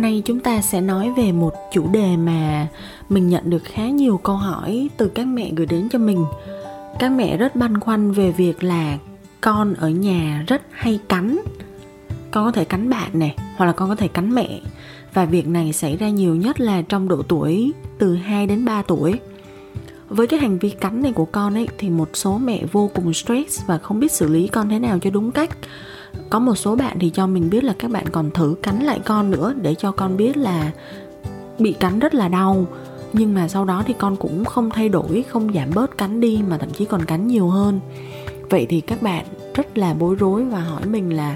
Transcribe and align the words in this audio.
Hôm 0.00 0.02
nay 0.02 0.22
chúng 0.24 0.40
ta 0.40 0.60
sẽ 0.60 0.80
nói 0.80 1.12
về 1.16 1.32
một 1.32 1.54
chủ 1.72 1.88
đề 1.92 2.16
mà 2.16 2.66
mình 3.08 3.28
nhận 3.28 3.50
được 3.50 3.64
khá 3.64 3.88
nhiều 3.88 4.18
câu 4.18 4.36
hỏi 4.36 4.88
từ 4.96 5.08
các 5.08 5.26
mẹ 5.26 5.50
gửi 5.56 5.66
đến 5.66 5.88
cho 5.88 5.98
mình. 5.98 6.24
Các 6.98 7.08
mẹ 7.08 7.36
rất 7.36 7.56
băn 7.56 7.80
khoăn 7.80 8.12
về 8.12 8.30
việc 8.30 8.64
là 8.64 8.98
con 9.40 9.74
ở 9.74 9.88
nhà 9.88 10.44
rất 10.46 10.62
hay 10.70 11.00
cắn. 11.08 11.38
Con 12.30 12.44
có 12.44 12.52
thể 12.52 12.64
cắn 12.64 12.90
bạn 12.90 13.10
này, 13.12 13.34
hoặc 13.56 13.66
là 13.66 13.72
con 13.72 13.88
có 13.88 13.94
thể 13.94 14.08
cắn 14.08 14.34
mẹ. 14.34 14.60
Và 15.14 15.24
việc 15.24 15.48
này 15.48 15.72
xảy 15.72 15.96
ra 15.96 16.08
nhiều 16.08 16.36
nhất 16.36 16.60
là 16.60 16.82
trong 16.82 17.08
độ 17.08 17.22
tuổi 17.22 17.72
từ 17.98 18.14
2 18.14 18.46
đến 18.46 18.64
3 18.64 18.82
tuổi. 18.82 19.18
Với 20.08 20.26
cái 20.26 20.40
hành 20.40 20.58
vi 20.58 20.70
cắn 20.70 21.02
này 21.02 21.12
của 21.12 21.24
con 21.24 21.54
ấy 21.54 21.68
thì 21.78 21.90
một 21.90 22.08
số 22.14 22.38
mẹ 22.38 22.64
vô 22.72 22.90
cùng 22.94 23.14
stress 23.14 23.66
và 23.66 23.78
không 23.78 24.00
biết 24.00 24.12
xử 24.12 24.28
lý 24.28 24.48
con 24.48 24.68
thế 24.68 24.78
nào 24.78 24.98
cho 24.98 25.10
đúng 25.10 25.32
cách 25.32 25.50
có 26.30 26.38
một 26.38 26.54
số 26.54 26.76
bạn 26.76 26.96
thì 27.00 27.10
cho 27.10 27.26
mình 27.26 27.50
biết 27.50 27.64
là 27.64 27.74
các 27.78 27.90
bạn 27.90 28.08
còn 28.12 28.30
thử 28.30 28.54
cắn 28.62 28.78
lại 28.80 29.00
con 29.04 29.30
nữa 29.30 29.54
để 29.62 29.74
cho 29.74 29.92
con 29.92 30.16
biết 30.16 30.36
là 30.36 30.70
bị 31.58 31.72
cắn 31.72 31.98
rất 31.98 32.14
là 32.14 32.28
đau. 32.28 32.66
Nhưng 33.12 33.34
mà 33.34 33.48
sau 33.48 33.64
đó 33.64 33.82
thì 33.86 33.94
con 33.98 34.16
cũng 34.16 34.44
không 34.44 34.70
thay 34.70 34.88
đổi 34.88 35.24
không 35.28 35.52
giảm 35.52 35.68
bớt 35.74 35.98
cắn 35.98 36.20
đi 36.20 36.40
mà 36.48 36.58
thậm 36.58 36.70
chí 36.70 36.84
còn 36.84 37.04
cắn 37.04 37.26
nhiều 37.26 37.48
hơn. 37.48 37.80
Vậy 38.50 38.66
thì 38.68 38.80
các 38.80 39.02
bạn 39.02 39.24
rất 39.54 39.78
là 39.78 39.94
bối 39.94 40.16
rối 40.18 40.44
và 40.44 40.60
hỏi 40.60 40.86
mình 40.86 41.16
là 41.16 41.34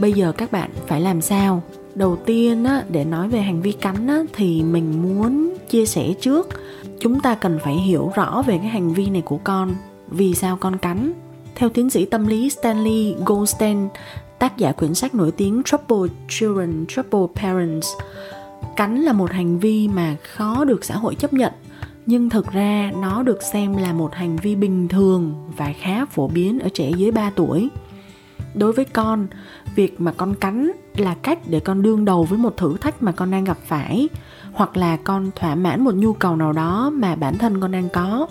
bây 0.00 0.12
giờ 0.12 0.32
các 0.32 0.52
bạn 0.52 0.70
phải 0.86 1.00
làm 1.00 1.20
sao? 1.20 1.62
Đầu 1.94 2.18
tiên 2.26 2.64
á, 2.64 2.82
để 2.88 3.04
nói 3.04 3.28
về 3.28 3.40
hành 3.40 3.62
vi 3.62 3.72
cắn 3.72 4.06
á, 4.06 4.22
thì 4.32 4.62
mình 4.62 5.02
muốn 5.02 5.54
chia 5.70 5.86
sẻ 5.86 6.14
trước. 6.20 6.48
Chúng 7.00 7.20
ta 7.20 7.34
cần 7.34 7.58
phải 7.64 7.74
hiểu 7.74 8.12
rõ 8.14 8.42
về 8.46 8.58
cái 8.58 8.66
hành 8.66 8.92
vi 8.92 9.10
này 9.10 9.22
của 9.22 9.38
con 9.44 9.74
vì 10.08 10.34
sao 10.34 10.56
con 10.60 10.78
cắn 10.78 11.12
theo 11.54 11.68
tiến 11.68 11.90
sĩ 11.90 12.04
tâm 12.04 12.26
lý 12.26 12.50
Stanley 12.50 13.14
Goldstein, 13.26 13.88
tác 14.38 14.56
giả 14.56 14.72
quyển 14.72 14.94
sách 14.94 15.14
nổi 15.14 15.32
tiếng 15.32 15.62
Trouble 15.64 16.14
Children, 16.28 16.86
Trouble 16.86 17.42
Parents, 17.42 17.88
cắn 18.76 19.00
là 19.02 19.12
một 19.12 19.30
hành 19.30 19.58
vi 19.58 19.88
mà 19.88 20.16
khó 20.22 20.64
được 20.64 20.84
xã 20.84 20.96
hội 20.96 21.14
chấp 21.14 21.32
nhận 21.32 21.52
nhưng 22.06 22.30
thực 22.30 22.52
ra 22.52 22.92
nó 23.00 23.22
được 23.22 23.42
xem 23.42 23.76
là 23.76 23.92
một 23.92 24.14
hành 24.14 24.36
vi 24.36 24.54
bình 24.54 24.88
thường 24.88 25.34
và 25.56 25.72
khá 25.80 26.04
phổ 26.04 26.28
biến 26.28 26.58
ở 26.58 26.68
trẻ 26.74 26.90
dưới 26.96 27.10
3 27.10 27.30
tuổi. 27.30 27.68
Đối 28.54 28.72
với 28.72 28.84
con, 28.84 29.26
việc 29.74 30.00
mà 30.00 30.12
con 30.12 30.34
cắn 30.34 30.70
là 30.96 31.14
cách 31.14 31.38
để 31.46 31.60
con 31.60 31.82
đương 31.82 32.04
đầu 32.04 32.24
với 32.24 32.38
một 32.38 32.56
thử 32.56 32.76
thách 32.76 33.02
mà 33.02 33.12
con 33.12 33.30
đang 33.30 33.44
gặp 33.44 33.58
phải 33.66 34.08
hoặc 34.52 34.76
là 34.76 34.96
con 34.96 35.30
thỏa 35.36 35.54
mãn 35.54 35.84
một 35.84 35.94
nhu 35.94 36.12
cầu 36.12 36.36
nào 36.36 36.52
đó 36.52 36.90
mà 36.90 37.14
bản 37.14 37.38
thân 37.38 37.60
con 37.60 37.72
đang 37.72 37.88
có 37.88 38.26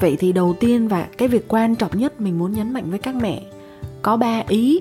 vậy 0.00 0.16
thì 0.18 0.32
đầu 0.32 0.56
tiên 0.60 0.88
và 0.88 1.06
cái 1.18 1.28
việc 1.28 1.48
quan 1.48 1.76
trọng 1.76 1.98
nhất 1.98 2.20
mình 2.20 2.38
muốn 2.38 2.52
nhấn 2.52 2.72
mạnh 2.72 2.90
với 2.90 2.98
các 2.98 3.14
mẹ, 3.14 3.42
có 4.02 4.16
ba 4.16 4.42
ý. 4.48 4.80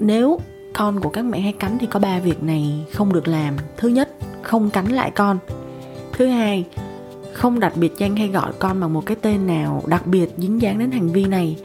Nếu 0.00 0.40
con 0.74 1.00
của 1.00 1.08
các 1.08 1.24
mẹ 1.24 1.40
hay 1.40 1.52
cắn 1.52 1.78
thì 1.80 1.86
có 1.86 2.00
ba 2.00 2.18
việc 2.18 2.42
này 2.42 2.84
không 2.92 3.12
được 3.12 3.28
làm. 3.28 3.56
Thứ 3.76 3.88
nhất, 3.88 4.10
không 4.42 4.70
cắn 4.70 4.86
lại 4.86 5.10
con. 5.10 5.38
Thứ 6.12 6.26
hai, 6.26 6.64
không 7.32 7.60
đặc 7.60 7.76
biệt 7.76 7.92
danh 7.98 8.16
hay 8.16 8.28
gọi 8.28 8.52
con 8.58 8.80
bằng 8.80 8.92
một 8.92 9.06
cái 9.06 9.16
tên 9.22 9.46
nào 9.46 9.82
đặc 9.86 10.06
biệt 10.06 10.30
dính 10.36 10.62
dáng 10.62 10.78
đến 10.78 10.90
hành 10.90 11.08
vi 11.08 11.24
này. 11.24 11.56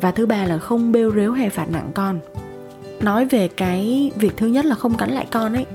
Và 0.00 0.10
thứ 0.10 0.26
ba 0.26 0.44
là 0.44 0.58
không 0.58 0.92
bêu 0.92 1.12
rếu 1.12 1.32
hay 1.32 1.50
phạt 1.50 1.70
nặng 1.70 1.90
con. 1.94 2.20
Nói 3.00 3.24
về 3.24 3.48
cái 3.48 4.10
việc 4.16 4.36
thứ 4.36 4.46
nhất 4.46 4.64
là 4.64 4.74
không 4.74 4.96
cắn 4.96 5.10
lại 5.10 5.26
con 5.30 5.54
ấy 5.54 5.66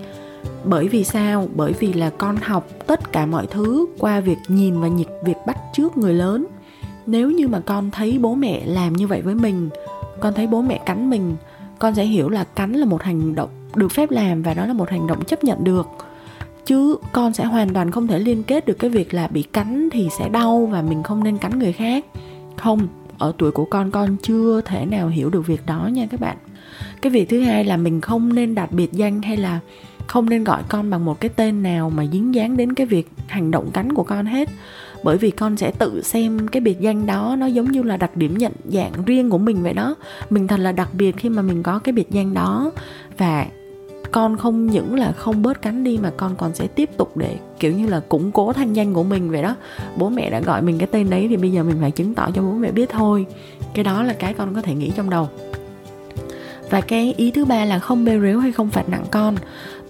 bởi 0.64 0.88
vì 0.88 1.04
sao? 1.04 1.48
Bởi 1.56 1.74
vì 1.74 1.94
là 1.94 2.10
con 2.10 2.36
học 2.36 2.68
tất 2.88 3.12
cả 3.12 3.26
mọi 3.26 3.48
thứ 3.48 3.86
qua 4.00 4.20
việc 4.20 4.38
nhìn 4.48 4.82
và 4.82 4.88
nhịp 4.88 5.08
việc 5.26 5.38
bắt 5.48 5.58
trước 5.74 5.98
người 5.98 6.14
lớn. 6.14 6.46
Nếu 7.06 7.32
như 7.32 7.48
mà 7.48 7.60
con 7.60 7.92
thấy 7.92 8.20
bố 8.22 8.36
mẹ 8.36 8.62
làm 8.66 8.94
như 8.94 9.08
vậy 9.08 9.22
với 9.22 9.36
mình, 9.36 9.70
con 10.20 10.34
thấy 10.34 10.48
bố 10.48 10.62
mẹ 10.62 10.80
cắn 10.86 11.10
mình, 11.10 11.36
con 11.80 11.96
sẽ 11.96 12.04
hiểu 12.04 12.30
là 12.30 12.44
cắn 12.44 12.74
là 12.74 12.86
một 12.86 13.04
hành 13.04 13.36
động 13.36 13.50
được 13.76 13.92
phép 13.92 14.12
làm 14.12 14.42
và 14.44 14.54
đó 14.54 14.66
là 14.66 14.74
một 14.74 14.90
hành 14.90 15.08
động 15.08 15.26
chấp 15.26 15.44
nhận 15.44 15.64
được. 15.64 15.88
Chứ 16.66 16.98
con 17.12 17.34
sẽ 17.34 17.46
hoàn 17.46 17.74
toàn 17.74 17.92
không 17.92 18.08
thể 18.08 18.20
liên 18.20 18.44
kết 18.44 18.66
được 18.66 18.80
cái 18.80 18.90
việc 18.90 19.14
là 19.14 19.28
bị 19.28 19.44
cắn 19.44 19.90
thì 19.92 20.10
sẽ 20.20 20.30
đau 20.30 20.66
và 20.72 20.82
mình 20.82 21.04
không 21.04 21.24
nên 21.24 21.38
cắn 21.38 21.60
người 21.60 21.74
khác. 21.74 22.06
Không, 22.58 22.88
ở 23.18 23.34
tuổi 23.38 23.52
của 23.52 23.66
con 23.66 23.92
con 23.92 24.18
chưa 24.22 24.62
thể 24.62 24.86
nào 24.86 25.08
hiểu 25.08 25.30
được 25.30 25.48
việc 25.48 25.66
đó 25.66 25.90
nha 25.94 26.08
các 26.12 26.20
bạn. 26.20 26.38
Cái 27.02 27.12
việc 27.12 27.30
thứ 27.30 27.42
hai 27.42 27.64
là 27.64 27.78
mình 27.78 28.02
không 28.02 28.36
nên 28.36 28.56
đặt 28.56 28.72
biệt 28.72 28.94
danh 28.94 29.22
hay 29.22 29.38
là 29.38 29.60
không 30.08 30.30
nên 30.30 30.44
gọi 30.44 30.64
con 30.70 30.90
bằng 30.90 31.06
một 31.06 31.20
cái 31.20 31.30
tên 31.30 31.64
nào 31.64 31.90
mà 31.90 32.06
dính 32.12 32.36
dáng 32.36 32.58
đến 32.58 32.74
cái 32.74 32.88
việc 32.88 33.08
hành 33.28 33.52
động 33.52 33.70
cánh 33.74 33.94
của 33.94 34.04
con 34.04 34.26
hết. 34.26 34.50
Bởi 35.04 35.18
vì 35.18 35.32
con 35.32 35.58
sẽ 35.58 35.72
tự 35.72 36.02
xem 36.02 36.48
cái 36.48 36.62
biệt 36.62 36.80
danh 36.80 37.06
đó 37.06 37.36
nó 37.40 37.46
giống 37.46 37.72
như 37.72 37.84
là 37.84 37.98
đặc 37.98 38.18
điểm 38.18 38.38
nhận 38.38 38.52
dạng 38.66 38.92
riêng 39.06 39.30
của 39.30 39.38
mình 39.38 39.64
vậy 39.64 39.74
đó. 39.74 39.96
Mình 40.30 40.48
thật 40.48 40.60
là 40.60 40.72
đặc 40.72 40.90
biệt 40.94 41.18
khi 41.18 41.30
mà 41.30 41.42
mình 41.42 41.64
có 41.64 41.80
cái 41.80 41.94
biệt 41.94 42.12
danh 42.12 42.34
đó. 42.34 42.72
Và 43.18 43.46
con 44.12 44.38
không 44.38 44.68
những 44.68 44.96
là 44.96 45.12
không 45.12 45.42
bớt 45.42 45.62
cánh 45.62 45.84
đi 45.84 45.98
mà 45.98 46.12
con 46.18 46.36
còn 46.36 46.56
sẽ 46.56 46.68
tiếp 46.68 46.90
tục 46.98 47.18
để 47.18 47.38
kiểu 47.60 47.72
như 47.72 47.88
là 47.88 48.00
củng 48.00 48.32
cố 48.32 48.54
thanh 48.54 48.74
danh 48.74 48.94
của 48.94 49.04
mình 49.04 49.32
vậy 49.32 49.42
đó. 49.42 49.56
Bố 49.98 50.10
mẹ 50.10 50.30
đã 50.30 50.40
gọi 50.40 50.62
mình 50.62 50.78
cái 50.78 50.88
tên 50.92 51.10
đấy 51.10 51.28
thì 51.30 51.38
bây 51.38 51.52
giờ 51.52 51.64
mình 51.64 51.78
phải 51.82 51.92
chứng 51.92 52.16
tỏ 52.16 52.30
cho 52.36 52.42
bố 52.42 52.52
mẹ 52.52 52.72
biết 52.72 52.90
thôi. 52.90 53.26
Cái 53.74 53.84
đó 53.84 54.04
là 54.04 54.14
cái 54.14 54.34
con 54.34 54.56
có 54.56 54.62
thể 54.62 54.76
nghĩ 54.76 54.92
trong 54.96 55.10
đầu. 55.10 55.30
Và 56.70 56.82
cái 56.82 57.14
ý 57.18 57.32
thứ 57.32 57.46
ba 57.46 57.66
là 57.66 57.80
không 57.80 58.06
bêu 58.06 58.22
rếu 58.22 58.40
hay 58.40 58.52
không 58.52 58.70
phạt 58.70 58.90
nặng 58.90 59.06
con 59.12 59.36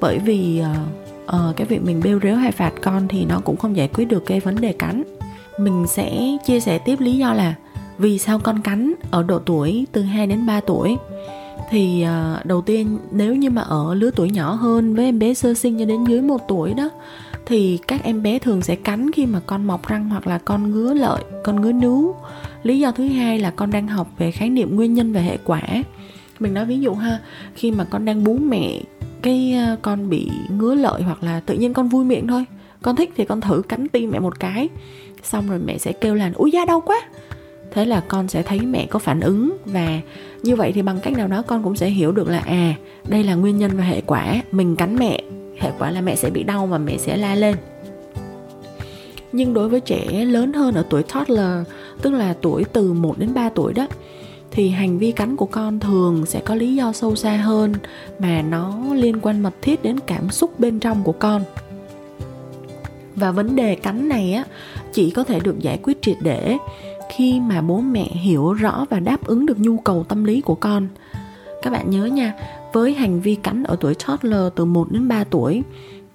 bởi 0.03 0.19
vì 0.19 0.61
uh, 0.61 1.35
uh, 1.35 1.55
cái 1.55 1.67
việc 1.67 1.83
mình 1.83 2.01
bêu 2.03 2.19
rếu 2.23 2.35
hay 2.35 2.51
phạt 2.51 2.73
con 2.81 3.07
thì 3.07 3.25
nó 3.25 3.39
cũng 3.39 3.57
không 3.57 3.77
giải 3.77 3.87
quyết 3.87 4.05
được 4.05 4.25
cái 4.25 4.39
vấn 4.39 4.61
đề 4.61 4.73
cắn. 4.73 5.03
Mình 5.57 5.85
sẽ 5.87 6.37
chia 6.45 6.59
sẻ 6.59 6.77
tiếp 6.77 6.99
lý 6.99 7.17
do 7.17 7.33
là 7.33 7.53
vì 7.97 8.19
sao 8.19 8.39
con 8.39 8.61
cắn 8.61 8.93
ở 9.11 9.23
độ 9.23 9.39
tuổi 9.39 9.87
từ 9.91 10.01
2 10.01 10.27
đến 10.27 10.45
3 10.45 10.59
tuổi. 10.59 10.97
Thì 11.69 12.05
uh, 12.05 12.45
đầu 12.45 12.61
tiên 12.61 12.99
nếu 13.11 13.35
như 13.35 13.49
mà 13.49 13.61
ở 13.61 13.93
lứa 13.93 14.11
tuổi 14.15 14.31
nhỏ 14.31 14.53
hơn 14.53 14.95
với 14.95 15.05
em 15.05 15.19
bé 15.19 15.33
sơ 15.33 15.53
sinh 15.53 15.79
cho 15.79 15.85
đến 15.85 16.03
dưới 16.05 16.21
một 16.21 16.47
tuổi 16.47 16.73
đó 16.73 16.89
thì 17.45 17.79
các 17.87 18.03
em 18.03 18.23
bé 18.23 18.39
thường 18.39 18.61
sẽ 18.61 18.75
cắn 18.75 19.11
khi 19.11 19.25
mà 19.25 19.39
con 19.45 19.67
mọc 19.67 19.87
răng 19.87 20.09
hoặc 20.09 20.27
là 20.27 20.37
con 20.37 20.71
ngứa 20.71 20.93
lợi 20.93 21.23
con 21.43 21.61
ngứa 21.61 21.71
nướu 21.71 22.15
lý 22.63 22.79
do 22.79 22.91
thứ 22.91 23.07
hai 23.07 23.39
là 23.39 23.51
con 23.51 23.71
đang 23.71 23.87
học 23.87 24.07
về 24.17 24.31
khái 24.31 24.49
niệm 24.49 24.75
nguyên 24.75 24.93
nhân 24.93 25.13
và 25.13 25.21
hệ 25.21 25.37
quả. 25.43 25.61
Mình 26.39 26.53
nói 26.53 26.65
ví 26.65 26.79
dụ 26.79 26.93
ha 26.93 27.19
khi 27.55 27.71
mà 27.71 27.83
con 27.83 28.05
đang 28.05 28.23
bú 28.23 28.37
mẹ 28.37 28.79
cái 29.23 29.53
ờ, 29.67 29.77
con 29.81 30.09
bị 30.09 30.29
ngứa 30.49 30.75
lợi 30.75 31.01
hoặc 31.01 31.23
là 31.23 31.39
tự 31.39 31.55
nhiên 31.55 31.73
con 31.73 31.89
vui 31.89 32.05
miệng 32.05 32.27
thôi. 32.27 32.45
Con 32.81 32.95
thích 32.95 33.11
thì 33.15 33.25
con 33.25 33.41
thử 33.41 33.61
cắn 33.69 33.87
tim 33.87 34.11
mẹ 34.11 34.19
một 34.19 34.39
cái, 34.39 34.69
xong 35.23 35.49
rồi 35.49 35.59
mẹ 35.65 35.77
sẽ 35.77 35.91
kêu 35.91 36.15
là 36.15 36.31
ui 36.35 36.51
da, 36.51 36.65
đau 36.65 36.81
quá. 36.81 37.01
Thế 37.71 37.85
là 37.85 37.99
con 38.07 38.27
sẽ 38.27 38.43
thấy 38.43 38.59
mẹ 38.59 38.85
có 38.85 38.99
phản 38.99 39.19
ứng 39.19 39.57
và 39.65 39.99
như 40.43 40.55
vậy 40.55 40.71
thì 40.71 40.81
bằng 40.81 40.99
cách 41.03 41.13
nào 41.13 41.27
đó 41.27 41.43
con 41.47 41.63
cũng 41.63 41.75
sẽ 41.75 41.89
hiểu 41.89 42.11
được 42.11 42.27
là 42.27 42.39
à 42.39 42.75
đây 43.07 43.23
là 43.23 43.35
nguyên 43.35 43.57
nhân 43.57 43.71
và 43.77 43.83
hệ 43.83 44.01
quả. 44.01 44.41
Mình 44.51 44.75
cắn 44.75 44.95
mẹ, 44.95 45.23
hệ 45.59 45.71
quả 45.79 45.91
là 45.91 46.01
mẹ 46.01 46.15
sẽ 46.15 46.29
bị 46.29 46.43
đau 46.43 46.67
và 46.67 46.77
mẹ 46.77 46.97
sẽ 46.97 47.17
la 47.17 47.35
lên. 47.35 47.55
Nhưng 49.31 49.53
đối 49.53 49.69
với 49.69 49.79
trẻ 49.79 50.25
lớn 50.25 50.53
hơn 50.53 50.75
ở 50.75 50.85
tuổi 50.89 51.03
toddler, 51.03 51.67
tức 52.01 52.11
là 52.11 52.33
tuổi 52.41 52.63
từ 52.73 52.93
1 52.93 53.17
đến 53.17 53.33
3 53.33 53.49
tuổi 53.49 53.73
đó 53.73 53.87
thì 54.55 54.69
hành 54.69 54.97
vi 54.97 55.11
cắn 55.11 55.35
của 55.35 55.45
con 55.45 55.79
thường 55.79 56.25
sẽ 56.25 56.39
có 56.39 56.55
lý 56.55 56.75
do 56.75 56.91
sâu 56.91 57.15
xa 57.15 57.37
hơn 57.37 57.73
mà 58.19 58.41
nó 58.41 58.75
liên 58.93 59.19
quan 59.21 59.43
mật 59.43 59.53
thiết 59.61 59.83
đến 59.83 59.99
cảm 59.99 60.29
xúc 60.29 60.59
bên 60.59 60.79
trong 60.79 61.03
của 61.03 61.11
con. 61.11 61.43
Và 63.15 63.31
vấn 63.31 63.55
đề 63.55 63.75
cắn 63.75 64.09
này 64.09 64.33
á, 64.33 64.43
chỉ 64.93 65.11
có 65.11 65.23
thể 65.23 65.39
được 65.39 65.59
giải 65.59 65.79
quyết 65.83 66.01
triệt 66.01 66.17
để 66.21 66.57
khi 67.15 67.39
mà 67.39 67.61
bố 67.61 67.79
mẹ 67.79 68.03
hiểu 68.03 68.53
rõ 68.53 68.85
và 68.89 68.99
đáp 68.99 69.25
ứng 69.25 69.45
được 69.45 69.59
nhu 69.59 69.77
cầu 69.77 70.03
tâm 70.03 70.23
lý 70.23 70.41
của 70.41 70.55
con. 70.55 70.87
Các 71.61 71.69
bạn 71.69 71.89
nhớ 71.89 72.05
nha, 72.05 72.33
với 72.73 72.93
hành 72.93 73.19
vi 73.19 73.35
cắn 73.35 73.63
ở 73.63 73.75
tuổi 73.79 73.95
toddler 73.95 74.47
từ 74.55 74.65
1 74.65 74.91
đến 74.91 75.07
3 75.07 75.23
tuổi, 75.23 75.63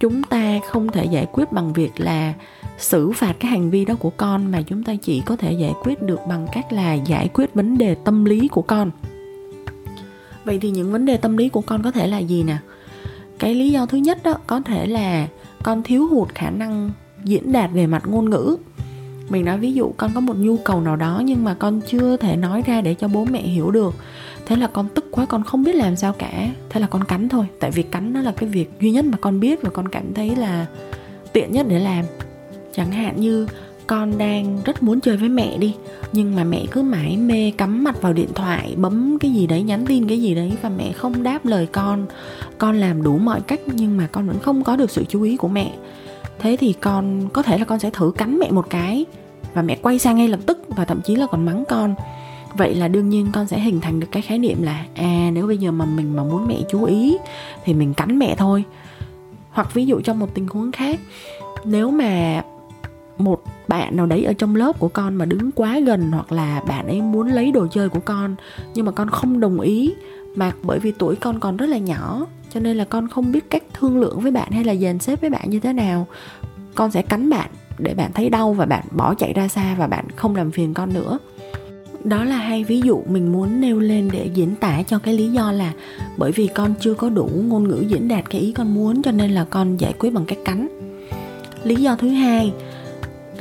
chúng 0.01 0.23
ta 0.23 0.59
không 0.69 0.89
thể 0.89 1.05
giải 1.05 1.27
quyết 1.33 1.53
bằng 1.53 1.73
việc 1.73 1.93
là 1.97 2.35
xử 2.79 3.13
phạt 3.13 3.37
cái 3.41 3.51
hành 3.51 3.71
vi 3.71 3.85
đó 3.85 3.95
của 3.99 4.11
con 4.11 4.51
mà 4.51 4.63
chúng 4.63 4.83
ta 4.83 4.95
chỉ 5.03 5.21
có 5.21 5.37
thể 5.37 5.53
giải 5.53 5.73
quyết 5.83 6.03
được 6.03 6.21
bằng 6.29 6.47
cách 6.53 6.73
là 6.73 6.95
giải 6.95 7.29
quyết 7.29 7.55
vấn 7.55 7.79
đề 7.79 7.95
tâm 7.95 8.25
lý 8.25 8.49
của 8.49 8.63
con. 8.63 8.91
Vậy 10.45 10.59
thì 10.59 10.71
những 10.71 10.93
vấn 10.93 11.05
đề 11.05 11.17
tâm 11.17 11.37
lý 11.37 11.49
của 11.49 11.61
con 11.61 11.83
có 11.83 11.91
thể 11.91 12.07
là 12.07 12.19
gì 12.19 12.43
nè? 12.43 12.57
Cái 13.39 13.55
lý 13.55 13.71
do 13.71 13.87
thứ 13.87 13.99
nhất 13.99 14.19
đó, 14.23 14.35
có 14.47 14.61
thể 14.61 14.87
là 14.87 15.29
con 15.63 15.83
thiếu 15.83 16.07
hụt 16.07 16.29
khả 16.35 16.51
năng 16.51 16.91
diễn 17.25 17.53
đạt 17.53 17.71
về 17.73 17.87
mặt 17.87 18.03
ngôn 18.07 18.31
ngữ. 18.31 18.57
Mình 19.29 19.45
nói 19.45 19.59
ví 19.59 19.73
dụ 19.73 19.93
con 19.97 20.11
có 20.15 20.21
một 20.21 20.37
nhu 20.37 20.57
cầu 20.57 20.81
nào 20.81 20.97
đó 20.97 21.23
nhưng 21.25 21.45
mà 21.45 21.55
con 21.55 21.81
chưa 21.87 22.17
thể 22.17 22.37
nói 22.37 22.63
ra 22.67 22.81
để 22.81 22.95
cho 22.95 23.09
bố 23.09 23.25
mẹ 23.25 23.43
hiểu 23.43 23.71
được. 23.71 23.95
Thế 24.47 24.57
là 24.57 24.67
con 24.67 24.89
tức 24.95 25.05
quá, 25.11 25.27
con 25.27 25.45
không 25.45 25.65
biết 25.65 25.75
làm 25.75 25.97
sao 25.97 26.13
cả. 26.13 26.51
Thế 26.71 26.81
là 26.81 26.87
con 26.87 27.05
cắn 27.05 27.29
thôi. 27.29 27.47
Tại 27.61 27.71
vì 27.71 27.83
cắn 27.83 28.13
nó 28.13 28.21
là 28.23 28.33
cái 28.33 28.49
việc 28.49 28.71
duy 28.81 28.91
nhất 28.91 29.05
mà 29.05 29.19
con 29.21 29.41
biết 29.41 29.63
và 29.63 29.71
con 29.71 29.89
cảm 29.89 30.15
thấy 30.15 30.37
là 30.37 30.67
tiện 31.33 31.53
nhất 31.53 31.67
để 31.69 31.79
làm 31.79 32.05
chẳng 32.79 32.93
hạn 32.93 33.21
như 33.21 33.47
con 33.87 34.19
đang 34.19 34.59
rất 34.65 34.83
muốn 34.83 35.01
chơi 35.01 35.17
với 35.17 35.29
mẹ 35.29 35.59
đi, 35.59 35.75
nhưng 36.13 36.37
mà 36.37 36.45
mẹ 36.45 36.65
cứ 36.71 36.83
mãi 36.83 37.17
mê 37.17 37.51
cắm 37.51 37.85
mặt 37.85 38.03
vào 38.03 38.13
điện 38.13 38.29
thoại, 38.35 38.75
bấm 38.77 39.19
cái 39.21 39.31
gì 39.31 39.47
đấy, 39.47 39.63
nhắn 39.63 39.87
tin 39.87 40.09
cái 40.09 40.23
gì 40.23 40.35
đấy 40.35 40.53
và 40.63 40.69
mẹ 40.69 40.93
không 40.93 41.23
đáp 41.23 41.47
lời 41.47 41.67
con. 41.73 42.07
Con 42.59 42.81
làm 42.81 43.03
đủ 43.03 43.19
mọi 43.19 43.41
cách 43.41 43.61
nhưng 43.67 43.97
mà 43.97 44.07
con 44.13 44.27
vẫn 44.27 44.39
không 44.39 44.65
có 44.65 44.77
được 44.77 44.91
sự 44.91 45.05
chú 45.09 45.23
ý 45.23 45.37
của 45.37 45.49
mẹ. 45.49 45.73
Thế 46.39 46.57
thì 46.61 46.73
con, 46.73 47.29
có 47.33 47.43
thể 47.43 47.59
là 47.59 47.65
con 47.65 47.79
sẽ 47.79 47.91
thử 47.91 48.13
cắn 48.17 48.39
mẹ 48.39 48.51
một 48.51 48.71
cái 48.71 49.05
và 49.55 49.63
mẹ 49.63 49.77
quay 49.83 49.99
sang 49.99 50.17
ngay 50.17 50.29
lập 50.29 50.41
tức 50.47 50.65
và 50.69 50.85
thậm 50.85 51.01
chí 51.05 51.17
là 51.17 51.27
còn 51.27 51.47
mắng 51.47 51.65
con. 51.69 51.95
Vậy 52.57 52.75
là 52.75 52.89
đương 52.89 53.09
nhiên 53.09 53.27
con 53.33 53.47
sẽ 53.47 53.61
hình 53.61 53.81
thành 53.81 54.01
được 54.01 54.09
cái 54.13 54.23
khái 54.23 54.39
niệm 54.39 54.63
là 54.63 54.85
à 54.95 55.31
nếu 55.33 55.47
bây 55.47 55.59
giờ 55.59 55.71
mà 55.71 55.85
mình 55.85 56.17
mà 56.17 56.23
muốn 56.23 56.47
mẹ 56.49 56.57
chú 56.71 56.85
ý 56.85 57.17
thì 57.65 57.75
mình 57.75 57.95
cắn 57.95 58.19
mẹ 58.19 58.35
thôi. 58.39 58.65
Hoặc 59.51 59.75
ví 59.75 59.87
dụ 59.87 60.01
trong 60.01 60.19
một 60.19 60.35
tình 60.35 60.47
huống 60.49 60.73
khác, 60.73 61.01
nếu 61.65 61.91
mà 61.91 62.43
một 63.19 63.43
bạn 63.69 63.97
nào 63.97 64.07
đấy 64.07 64.25
ở 64.25 64.33
trong 64.33 64.57
lớp 64.57 64.79
của 64.79 64.89
con 64.89 65.15
mà 65.15 65.25
đứng 65.25 65.51
quá 65.53 65.79
gần 65.79 66.11
hoặc 66.13 66.33
là 66.33 66.63
bạn 66.69 66.87
ấy 66.87 67.03
muốn 67.03 67.29
lấy 67.29 67.53
đồ 67.53 67.67
chơi 67.67 67.89
của 67.89 68.01
con, 68.01 68.35
nhưng 68.75 68.87
mà 68.87 68.93
con 68.93 69.11
không 69.11 69.41
đồng 69.41 69.61
ý. 69.61 69.95
Mà 70.35 70.53
bởi 70.63 70.79
vì 70.79 70.93
tuổi 70.93 71.17
con 71.17 71.41
còn 71.41 71.57
rất 71.57 71.67
là 71.67 71.79
nhỏ, 71.79 72.27
cho 72.55 72.61
nên 72.61 72.77
là 72.77 72.85
con 72.85 73.09
không 73.09 73.33
biết 73.33 73.51
cách 73.51 73.63
thương 73.75 74.01
lượng 74.01 74.21
với 74.21 74.33
bạn 74.33 74.51
hay 74.51 74.65
là 74.65 74.75
dàn 74.75 74.99
xếp 74.99 75.21
với 75.21 75.31
bạn 75.31 75.51
như 75.51 75.61
thế 75.61 75.73
nào. 75.73 76.07
Con 76.75 76.91
sẽ 76.91 77.03
cắn 77.03 77.31
bạn 77.31 77.51
để 77.79 77.95
bạn 77.95 78.11
thấy 78.15 78.31
đau 78.31 78.53
và 78.53 78.67
bạn 78.67 78.85
bỏ 78.91 79.15
chạy 79.15 79.33
ra 79.33 79.49
xa 79.49 79.75
và 79.79 79.87
bạn 79.87 80.05
không 80.17 80.37
làm 80.37 80.51
phiền 80.51 80.75
con 80.75 80.93
nữa. 80.93 81.19
Đó 82.05 82.25
là 82.25 82.37
hai 82.37 82.65
ví 82.65 82.81
dụ 82.81 83.03
mình 83.09 83.33
muốn 83.33 83.61
nêu 83.61 83.79
lên 83.81 84.09
để 84.13 84.31
diễn 84.35 84.55
tả 84.57 84.83
cho 84.83 84.99
cái 84.99 85.15
lý 85.15 85.29
do 85.29 85.53
là 85.53 85.73
bởi 86.17 86.33
vì 86.33 86.47
con 86.47 86.75
chưa 86.81 86.95
có 86.95 87.09
đủ 87.09 87.31
ngôn 87.35 87.69
ngữ 87.69 87.85
diễn 87.89 88.09
đạt 88.09 88.31
cái 88.31 88.41
ý 88.41 88.53
con 88.53 88.75
muốn 88.75 89.03
cho 89.03 89.11
nên 89.11 89.31
là 89.31 89.45
con 89.45 89.77
giải 89.77 89.93
quyết 89.99 90.11
bằng 90.11 90.25
cách 90.25 90.39
cắn. 90.45 90.69
Lý 91.65 91.75
do 91.75 91.97
thứ 91.97 92.09
hai 92.09 92.53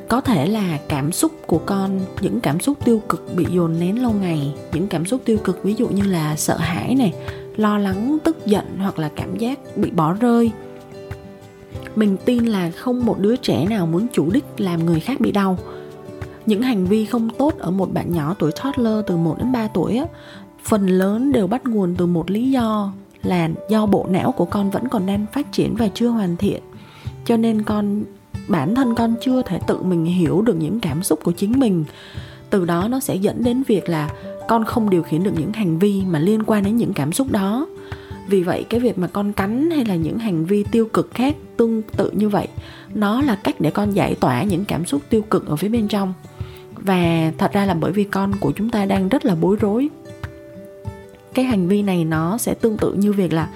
có 0.07 0.21
thể 0.21 0.45
là 0.45 0.79
cảm 0.89 1.11
xúc 1.11 1.31
của 1.47 1.61
con 1.65 1.99
những 2.21 2.39
cảm 2.39 2.59
xúc 2.59 2.77
tiêu 2.85 3.01
cực 3.09 3.35
bị 3.35 3.45
dồn 3.51 3.79
nén 3.79 4.01
lâu 4.01 4.13
ngày 4.21 4.53
những 4.73 4.87
cảm 4.87 5.05
xúc 5.05 5.21
tiêu 5.25 5.37
cực 5.43 5.63
ví 5.63 5.73
dụ 5.73 5.87
như 5.87 6.03
là 6.03 6.35
sợ 6.35 6.57
hãi 6.57 6.95
này 6.95 7.13
lo 7.55 7.77
lắng 7.77 8.17
tức 8.23 8.45
giận 8.45 8.65
hoặc 8.77 8.99
là 8.99 9.09
cảm 9.15 9.37
giác 9.37 9.59
bị 9.75 9.91
bỏ 9.91 10.13
rơi. 10.13 10.51
Mình 11.95 12.17
tin 12.25 12.45
là 12.45 12.71
không 12.71 13.05
một 13.05 13.19
đứa 13.19 13.35
trẻ 13.35 13.65
nào 13.69 13.85
muốn 13.85 14.07
chủ 14.13 14.31
đích 14.31 14.45
làm 14.57 14.85
người 14.85 14.99
khác 14.99 15.19
bị 15.19 15.31
đau. 15.31 15.57
Những 16.45 16.61
hành 16.61 16.85
vi 16.85 17.05
không 17.05 17.29
tốt 17.37 17.53
ở 17.59 17.71
một 17.71 17.93
bạn 17.93 18.13
nhỏ 18.13 18.35
tuổi 18.39 18.51
toddler 18.63 19.05
từ 19.07 19.17
1 19.17 19.35
đến 19.37 19.51
3 19.51 19.67
tuổi 19.67 19.97
á, 19.97 20.05
phần 20.63 20.87
lớn 20.87 21.31
đều 21.31 21.47
bắt 21.47 21.65
nguồn 21.65 21.95
từ 21.95 22.05
một 22.05 22.31
lý 22.31 22.51
do 22.51 22.93
là 23.23 23.49
do 23.69 23.85
bộ 23.85 24.05
não 24.09 24.31
của 24.31 24.45
con 24.45 24.69
vẫn 24.69 24.89
còn 24.89 25.05
đang 25.05 25.25
phát 25.33 25.51
triển 25.51 25.75
và 25.75 25.87
chưa 25.93 26.07
hoàn 26.07 26.37
thiện. 26.37 26.61
Cho 27.25 27.37
nên 27.37 27.63
con 27.63 28.03
bản 28.47 28.75
thân 28.75 28.95
con 28.95 29.15
chưa 29.21 29.41
thể 29.41 29.59
tự 29.67 29.81
mình 29.81 30.05
hiểu 30.05 30.41
được 30.41 30.55
những 30.55 30.79
cảm 30.79 31.03
xúc 31.03 31.19
của 31.23 31.31
chính 31.31 31.59
mình. 31.59 31.85
Từ 32.49 32.65
đó 32.65 32.87
nó 32.87 32.99
sẽ 32.99 33.15
dẫn 33.15 33.43
đến 33.43 33.63
việc 33.67 33.89
là 33.89 34.09
con 34.47 34.63
không 34.63 34.89
điều 34.89 35.03
khiển 35.03 35.23
được 35.23 35.33
những 35.37 35.53
hành 35.53 35.79
vi 35.79 36.03
mà 36.07 36.19
liên 36.19 36.43
quan 36.43 36.63
đến 36.63 36.77
những 36.77 36.93
cảm 36.93 37.13
xúc 37.13 37.31
đó. 37.31 37.67
Vì 38.27 38.43
vậy, 38.43 38.65
cái 38.69 38.79
việc 38.79 38.97
mà 38.97 39.07
con 39.07 39.33
cắn 39.33 39.71
hay 39.71 39.85
là 39.85 39.95
những 39.95 40.17
hành 40.17 40.45
vi 40.45 40.63
tiêu 40.63 40.87
cực 40.93 41.11
khác 41.13 41.35
tương 41.57 41.81
tự 41.81 42.11
như 42.11 42.29
vậy, 42.29 42.47
nó 42.93 43.21
là 43.21 43.35
cách 43.35 43.55
để 43.61 43.71
con 43.71 43.91
giải 43.91 44.15
tỏa 44.15 44.43
những 44.43 44.65
cảm 44.65 44.85
xúc 44.85 45.01
tiêu 45.09 45.21
cực 45.21 45.47
ở 45.47 45.55
phía 45.55 45.69
bên 45.69 45.87
trong. 45.87 46.13
Và 46.75 47.31
thật 47.37 47.53
ra 47.53 47.65
là 47.65 47.73
bởi 47.73 47.91
vì 47.91 48.03
con 48.03 48.33
của 48.39 48.51
chúng 48.55 48.69
ta 48.69 48.85
đang 48.85 49.09
rất 49.09 49.25
là 49.25 49.35
bối 49.35 49.57
rối, 49.59 49.89
cái 51.33 51.45
hành 51.45 51.67
vi 51.67 51.81
này 51.81 52.05
nó 52.05 52.37
sẽ 52.37 52.53
tương 52.53 52.77
tự 52.77 52.93
như 52.93 53.13
việc 53.13 53.33
là 53.33 53.49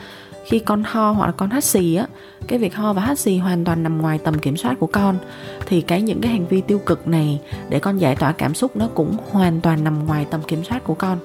khi 0.45 0.59
con 0.59 0.83
ho 0.83 1.11
hoặc 1.11 1.25
là 1.25 1.31
con 1.31 1.49
hắt 1.49 1.63
xì 1.63 1.95
á, 1.95 2.07
cái 2.47 2.59
việc 2.59 2.75
ho 2.75 2.93
và 2.93 3.01
hắt 3.01 3.19
xì 3.19 3.37
hoàn 3.37 3.63
toàn 3.63 3.83
nằm 3.83 4.01
ngoài 4.01 4.19
tầm 4.23 4.39
kiểm 4.39 4.57
soát 4.57 4.75
của 4.79 4.87
con. 4.87 5.17
Thì 5.65 5.81
cái 5.81 6.01
những 6.01 6.21
cái 6.21 6.31
hành 6.31 6.47
vi 6.47 6.61
tiêu 6.61 6.79
cực 6.85 7.07
này 7.07 7.41
để 7.69 7.79
con 7.79 7.97
giải 7.97 8.15
tỏa 8.15 8.31
cảm 8.31 8.53
xúc 8.53 8.75
nó 8.75 8.87
cũng 8.93 9.17
hoàn 9.31 9.61
toàn 9.61 9.83
nằm 9.83 10.05
ngoài 10.05 10.25
tầm 10.31 10.41
kiểm 10.47 10.63
soát 10.63 10.83
của 10.83 10.93
con. 10.93 11.17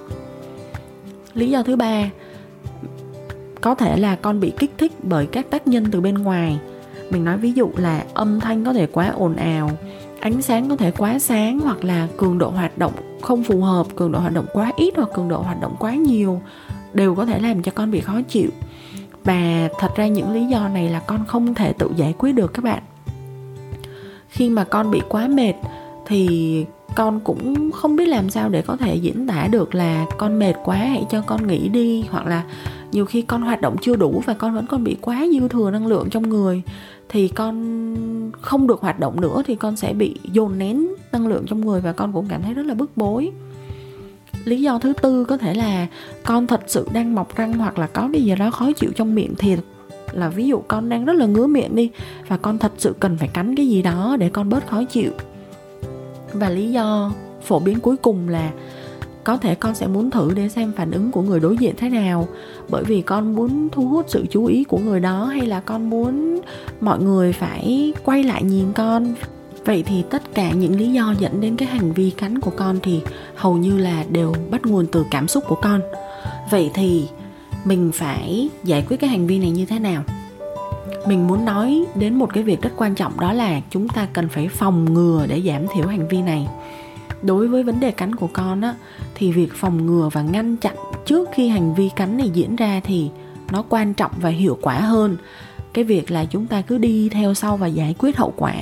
Lý 1.34 1.50
do 1.50 1.62
thứ 1.62 1.76
ba, 1.76 2.10
có 3.60 3.74
thể 3.74 3.96
là 3.96 4.16
con 4.16 4.40
bị 4.40 4.52
kích 4.58 4.72
thích 4.78 4.92
bởi 5.02 5.26
các 5.26 5.50
tác 5.50 5.66
nhân 5.66 5.86
từ 5.90 6.00
bên 6.00 6.14
ngoài. 6.14 6.58
Mình 7.10 7.24
nói 7.24 7.38
ví 7.38 7.52
dụ 7.52 7.70
là 7.76 8.04
âm 8.14 8.40
thanh 8.40 8.64
có 8.64 8.72
thể 8.72 8.86
quá 8.86 9.12
ồn 9.16 9.36
ào, 9.36 9.70
ánh 10.20 10.42
sáng 10.42 10.68
có 10.68 10.76
thể 10.76 10.90
quá 10.90 11.18
sáng 11.18 11.58
hoặc 11.58 11.84
là 11.84 12.08
cường 12.16 12.38
độ 12.38 12.50
hoạt 12.50 12.78
động 12.78 12.92
không 13.22 13.44
phù 13.44 13.60
hợp, 13.60 13.86
cường 13.96 14.12
độ 14.12 14.18
hoạt 14.18 14.32
động 14.32 14.46
quá 14.52 14.72
ít 14.76 14.94
hoặc 14.96 15.08
cường 15.14 15.28
độ 15.28 15.42
hoạt 15.42 15.60
động 15.60 15.76
quá 15.78 15.94
nhiều 15.94 16.40
đều 16.94 17.14
có 17.14 17.26
thể 17.26 17.38
làm 17.38 17.62
cho 17.62 17.72
con 17.74 17.90
bị 17.90 18.00
khó 18.00 18.20
chịu 18.28 18.50
và 19.26 19.68
thật 19.78 19.96
ra 19.96 20.06
những 20.06 20.32
lý 20.32 20.46
do 20.46 20.68
này 20.68 20.88
là 20.88 21.00
con 21.00 21.24
không 21.26 21.54
thể 21.54 21.72
tự 21.72 21.90
giải 21.96 22.14
quyết 22.18 22.32
được 22.32 22.54
các 22.54 22.64
bạn. 22.64 22.82
Khi 24.28 24.50
mà 24.50 24.64
con 24.64 24.90
bị 24.90 25.00
quá 25.08 25.28
mệt 25.28 25.54
thì 26.06 26.64
con 26.94 27.20
cũng 27.20 27.70
không 27.70 27.96
biết 27.96 28.06
làm 28.06 28.30
sao 28.30 28.48
để 28.48 28.62
có 28.62 28.76
thể 28.76 28.94
diễn 28.94 29.26
tả 29.26 29.48
được 29.50 29.74
là 29.74 30.06
con 30.18 30.38
mệt 30.38 30.54
quá, 30.64 30.76
hãy 30.76 31.06
cho 31.10 31.22
con 31.22 31.46
nghỉ 31.46 31.68
đi. 31.68 32.04
Hoặc 32.10 32.26
là 32.26 32.44
nhiều 32.92 33.04
khi 33.04 33.22
con 33.22 33.42
hoạt 33.42 33.60
động 33.60 33.76
chưa 33.82 33.96
đủ 33.96 34.22
và 34.26 34.34
con 34.34 34.54
vẫn 34.54 34.66
còn 34.66 34.84
bị 34.84 34.96
quá 35.00 35.24
dư 35.32 35.48
thừa 35.48 35.70
năng 35.70 35.86
lượng 35.86 36.10
trong 36.10 36.28
người 36.28 36.62
thì 37.08 37.28
con 37.28 37.86
không 38.40 38.66
được 38.66 38.80
hoạt 38.80 39.00
động 39.00 39.20
nữa 39.20 39.42
thì 39.46 39.54
con 39.54 39.76
sẽ 39.76 39.92
bị 39.92 40.14
dồn 40.32 40.58
nén 40.58 40.86
năng 41.12 41.26
lượng 41.26 41.44
trong 41.46 41.60
người 41.60 41.80
và 41.80 41.92
con 41.92 42.12
cũng 42.12 42.26
cảm 42.28 42.42
thấy 42.42 42.54
rất 42.54 42.66
là 42.66 42.74
bức 42.74 42.96
bối 42.96 43.30
lý 44.46 44.62
do 44.62 44.78
thứ 44.78 44.92
tư 45.02 45.24
có 45.24 45.36
thể 45.36 45.54
là 45.54 45.86
con 46.24 46.46
thật 46.46 46.60
sự 46.66 46.88
đang 46.92 47.14
mọc 47.14 47.36
răng 47.36 47.52
hoặc 47.52 47.78
là 47.78 47.86
có 47.86 48.08
cái 48.12 48.22
gì 48.22 48.34
đó 48.34 48.50
khó 48.50 48.72
chịu 48.72 48.90
trong 48.96 49.14
miệng 49.14 49.34
thiệt 49.34 49.58
là 50.12 50.28
ví 50.28 50.46
dụ 50.46 50.62
con 50.68 50.88
đang 50.88 51.04
rất 51.04 51.12
là 51.12 51.26
ngứa 51.26 51.46
miệng 51.46 51.76
đi 51.76 51.90
và 52.28 52.36
con 52.36 52.58
thật 52.58 52.72
sự 52.78 52.94
cần 53.00 53.16
phải 53.18 53.28
cắn 53.28 53.56
cái 53.56 53.68
gì 53.68 53.82
đó 53.82 54.16
để 54.20 54.28
con 54.28 54.48
bớt 54.48 54.66
khó 54.66 54.84
chịu. 54.84 55.10
Và 56.32 56.48
lý 56.48 56.70
do 56.70 57.12
phổ 57.42 57.58
biến 57.58 57.80
cuối 57.80 57.96
cùng 57.96 58.28
là 58.28 58.50
có 59.24 59.36
thể 59.36 59.54
con 59.54 59.74
sẽ 59.74 59.86
muốn 59.86 60.10
thử 60.10 60.30
để 60.34 60.48
xem 60.48 60.72
phản 60.76 60.90
ứng 60.90 61.10
của 61.12 61.22
người 61.22 61.40
đối 61.40 61.56
diện 61.56 61.74
thế 61.76 61.88
nào. 61.88 62.28
Bởi 62.68 62.84
vì 62.84 63.02
con 63.02 63.34
muốn 63.34 63.68
thu 63.72 63.88
hút 63.88 64.06
sự 64.08 64.24
chú 64.30 64.46
ý 64.46 64.64
của 64.64 64.78
người 64.78 65.00
đó 65.00 65.24
hay 65.24 65.46
là 65.46 65.60
con 65.60 65.90
muốn 65.90 66.40
mọi 66.80 67.02
người 67.02 67.32
phải 67.32 67.92
quay 68.04 68.22
lại 68.22 68.42
nhìn 68.42 68.72
con 68.72 69.14
vậy 69.66 69.82
thì 69.86 70.04
tất 70.10 70.34
cả 70.34 70.50
những 70.50 70.76
lý 70.76 70.92
do 70.92 71.14
dẫn 71.18 71.40
đến 71.40 71.56
cái 71.56 71.68
hành 71.68 71.92
vi 71.92 72.10
cắn 72.10 72.40
của 72.40 72.50
con 72.50 72.78
thì 72.82 73.00
hầu 73.34 73.56
như 73.56 73.78
là 73.78 74.04
đều 74.10 74.34
bắt 74.50 74.66
nguồn 74.66 74.86
từ 74.92 75.04
cảm 75.10 75.28
xúc 75.28 75.44
của 75.48 75.58
con. 75.62 75.80
Vậy 76.50 76.70
thì 76.74 77.08
mình 77.64 77.90
phải 77.94 78.48
giải 78.64 78.84
quyết 78.88 79.00
cái 79.00 79.10
hành 79.10 79.26
vi 79.26 79.38
này 79.38 79.50
như 79.50 79.66
thế 79.66 79.78
nào? 79.78 80.02
Mình 81.06 81.26
muốn 81.26 81.44
nói 81.44 81.84
đến 81.94 82.14
một 82.14 82.34
cái 82.34 82.42
việc 82.42 82.62
rất 82.62 82.70
quan 82.76 82.94
trọng, 82.94 83.20
đó 83.20 83.32
là 83.32 83.60
chúng 83.70 83.88
ta 83.88 84.08
cần 84.12 84.28
phải 84.28 84.48
phòng 84.48 84.94
ngừa 84.94 85.26
để 85.28 85.42
giảm 85.46 85.66
thiểu 85.74 85.86
hành 85.86 86.08
vi 86.08 86.22
này. 86.22 86.46
Đối 87.22 87.48
với 87.48 87.62
vấn 87.62 87.80
đề 87.80 87.90
cắn 87.90 88.14
của 88.14 88.28
con 88.32 88.60
á, 88.60 88.74
thì 89.14 89.32
việc 89.32 89.52
phòng 89.54 89.86
ngừa 89.86 90.08
và 90.12 90.22
ngăn 90.22 90.56
chặn 90.56 90.76
trước 91.06 91.28
khi 91.34 91.48
hành 91.48 91.74
vi 91.74 91.90
cắn 91.96 92.16
này 92.16 92.30
diễn 92.30 92.56
ra 92.56 92.80
thì 92.84 93.10
nó 93.50 93.64
quan 93.68 93.94
trọng 93.94 94.12
và 94.20 94.30
hiệu 94.30 94.58
quả 94.62 94.80
hơn. 94.80 95.16
Cái 95.72 95.84
việc 95.84 96.10
là 96.10 96.24
chúng 96.24 96.46
ta 96.46 96.60
cứ 96.60 96.78
đi 96.78 97.08
theo 97.08 97.34
sau 97.34 97.56
và 97.56 97.66
giải 97.66 97.94
quyết 97.98 98.16
hậu 98.16 98.32
quả 98.36 98.54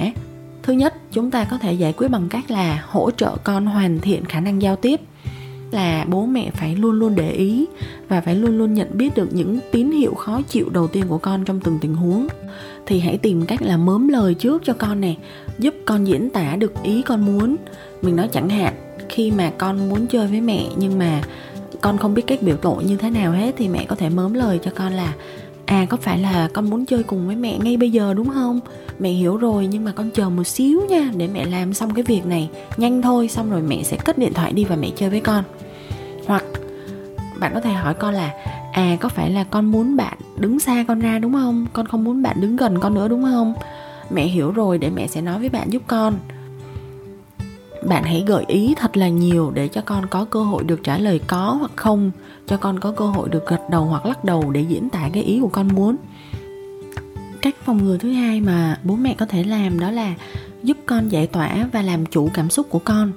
thứ 0.65 0.73
nhất, 0.73 0.95
chúng 1.13 1.31
ta 1.31 1.45
có 1.45 1.59
thể 1.59 1.73
giải 1.73 1.93
quyết 1.93 2.09
bằng 2.09 2.29
cách 2.29 2.51
là 2.51 2.85
hỗ 2.89 3.11
trợ 3.11 3.37
con 3.45 3.67
hoàn 3.67 4.01
thiện 4.01 4.25
khả 4.25 4.41
năng 4.41 4.63
giao 4.63 4.77
tiếp, 4.77 5.01
là 5.71 6.05
bố 6.09 6.27
mẹ 6.27 6.51
phải 6.51 6.77
luôn 6.77 6.99
luôn 6.99 7.15
để 7.15 7.31
ý 7.31 7.67
và 8.09 8.21
phải 8.21 8.35
luôn 8.35 8.59
luôn 8.59 8.75
nhận 8.75 8.89
biết 8.99 9.15
được 9.15 9.29
những 9.33 9.59
tín 9.73 9.91
hiệu 9.91 10.15
khó 10.15 10.41
chịu 10.43 10.69
đầu 10.71 10.87
tiên 10.87 11.05
của 11.09 11.19
con 11.19 11.45
trong 11.45 11.61
từng 11.61 11.79
tình 11.81 11.95
huống. 11.95 12.27
Thì 12.87 13.01
hãy 13.01 13.19
tìm 13.19 13.47
cách 13.47 13.63
là 13.63 13.77
mớm 13.77 14.09
lời 14.09 14.35
trước 14.35 14.63
cho 14.65 14.73
con 14.73 15.01
nè, 15.01 15.15
giúp 15.59 15.75
con 15.85 16.05
diễn 16.05 16.31
tả 16.31 16.57
được 16.57 16.73
ý 16.83 17.03
con 17.03 17.21
muốn. 17.21 17.57
Mình 18.03 18.17
nói 18.17 18.29
chẳng 18.33 18.49
hạn, 18.49 18.75
khi 19.09 19.31
mà 19.31 19.53
con 19.59 19.89
muốn 19.89 20.07
chơi 20.07 20.27
với 20.27 20.41
mẹ 20.41 20.67
nhưng 20.77 20.99
mà 20.99 21.23
con 21.81 21.99
không 21.99 22.15
biết 22.15 22.23
cách 22.27 22.43
biểu 22.43 22.57
lộ 22.63 22.75
như 22.75 22.97
thế 22.97 23.11
nào 23.11 23.33
hết 23.33 23.55
thì 23.59 23.69
mẹ 23.69 23.85
có 23.85 23.97
thể 23.97 24.09
mớm 24.09 24.35
lời 24.35 24.61
cho 24.65 24.71
con 24.75 24.93
là 24.93 25.15
à 25.67 25.87
có 25.91 25.97
phải 25.97 26.19
là 26.19 26.49
con 26.53 26.71
muốn 26.71 26.87
chơi 26.87 27.03
cùng 27.03 27.27
với 27.27 27.37
mẹ 27.37 27.59
ngay 27.59 27.77
bây 27.77 27.91
giờ 27.91 28.15
đúng 28.15 28.31
không? 28.31 28.61
Mẹ 28.99 29.11
hiểu 29.11 29.37
rồi, 29.37 29.67
nhưng 29.67 29.85
mà 29.85 29.93
con 29.93 30.11
chờ 30.11 30.31
một 30.31 30.45
xíu 30.45 30.81
nha, 30.89 31.11
để 31.17 31.29
mẹ 31.29 31.45
làm 31.45 31.75
xong 31.75 31.95
cái 31.95 32.03
việc 32.03 32.27
này 32.27 32.49
nhanh 32.77 33.03
thôi, 33.03 33.29
xong 33.29 33.51
rồi 33.51 33.63
mẹ 33.63 33.83
sẽ 33.83 33.97
cất 33.97 34.19
điện 34.19 34.33
thoại 34.35 34.53
đi 34.53 34.65
và 34.65 34.77
mẹ 34.77 34.91
chơi 34.97 35.11
với 35.11 35.21
con. 35.21 35.45
Hoặc, 36.27 36.45
bạn 37.41 37.51
có 37.55 37.61
thể 37.61 37.73
hỏi 37.73 37.95
con 37.95 38.15
là 38.15 38.33
à 38.73 38.97
có 39.01 39.09
phải 39.09 39.31
là 39.31 39.45
con 39.45 39.65
muốn 39.67 39.97
bạn 39.97 40.19
đứng 40.37 40.61
xa 40.61 40.85
con 40.89 41.01
ra 41.01 41.19
đúng 41.19 41.33
không? 41.33 41.67
Con 41.73 41.87
không 41.87 42.05
muốn 42.05 42.23
bạn 42.23 42.41
đứng 42.41 42.57
gần 42.57 42.81
con 42.81 42.95
nữa 42.95 43.09
đúng 43.09 43.23
không? 43.23 43.55
Mẹ 44.11 44.25
hiểu 44.25 44.51
rồi, 44.51 44.79
để 44.79 44.91
mẹ 44.91 45.07
sẽ 45.07 45.21
nói 45.21 45.39
với 45.39 45.49
bạn 45.49 45.73
giúp 45.73 45.83
con 45.87 46.15
bạn 47.87 48.05
hãy 48.05 48.25
gợi 48.27 48.45
ý 48.49 48.75
thật 48.77 48.97
là 48.97 49.09
nhiều 49.09 49.51
để 49.55 49.69
cho 49.69 49.81
con 49.81 50.07
có 50.07 50.25
cơ 50.25 50.43
hội 50.43 50.65
được 50.65 50.81
trả 50.85 50.99
lời 50.99 51.21
có 51.27 51.57
hoặc 51.59 51.73
không, 51.77 52.11
cho 52.47 52.57
con 52.57 52.81
có 52.81 52.93
cơ 52.93 53.07
hội 53.07 53.29
được 53.29 53.47
gật 53.47 53.61
đầu 53.71 53.85
hoặc 53.85 54.07
lắc 54.07 54.25
đầu 54.25 54.51
để 54.51 54.61
diễn 54.61 54.91
tả 54.91 55.11
cái 55.13 55.23
ý 55.23 55.41
của 55.41 55.49
con 55.49 55.69
muốn. 55.69 55.97
Cách 57.43 57.55
phòng 57.65 57.85
ngừa 57.85 57.99
thứ 57.99 58.13
hai 58.13 58.41
mà 58.41 58.79
bố 58.85 58.97
mẹ 58.97 59.15
có 59.15 59.27
thể 59.27 59.45
làm 59.45 59.81
đó 59.81 59.91
là 59.91 60.15
giúp 60.63 60.77
con 60.87 61.09
giải 61.09 61.27
tỏa 61.27 61.69
và 61.73 61.83
làm 61.83 62.07
chủ 62.07 62.31
cảm 62.35 62.51
xúc 62.51 62.67
của 62.71 62.79
con. 62.79 63.13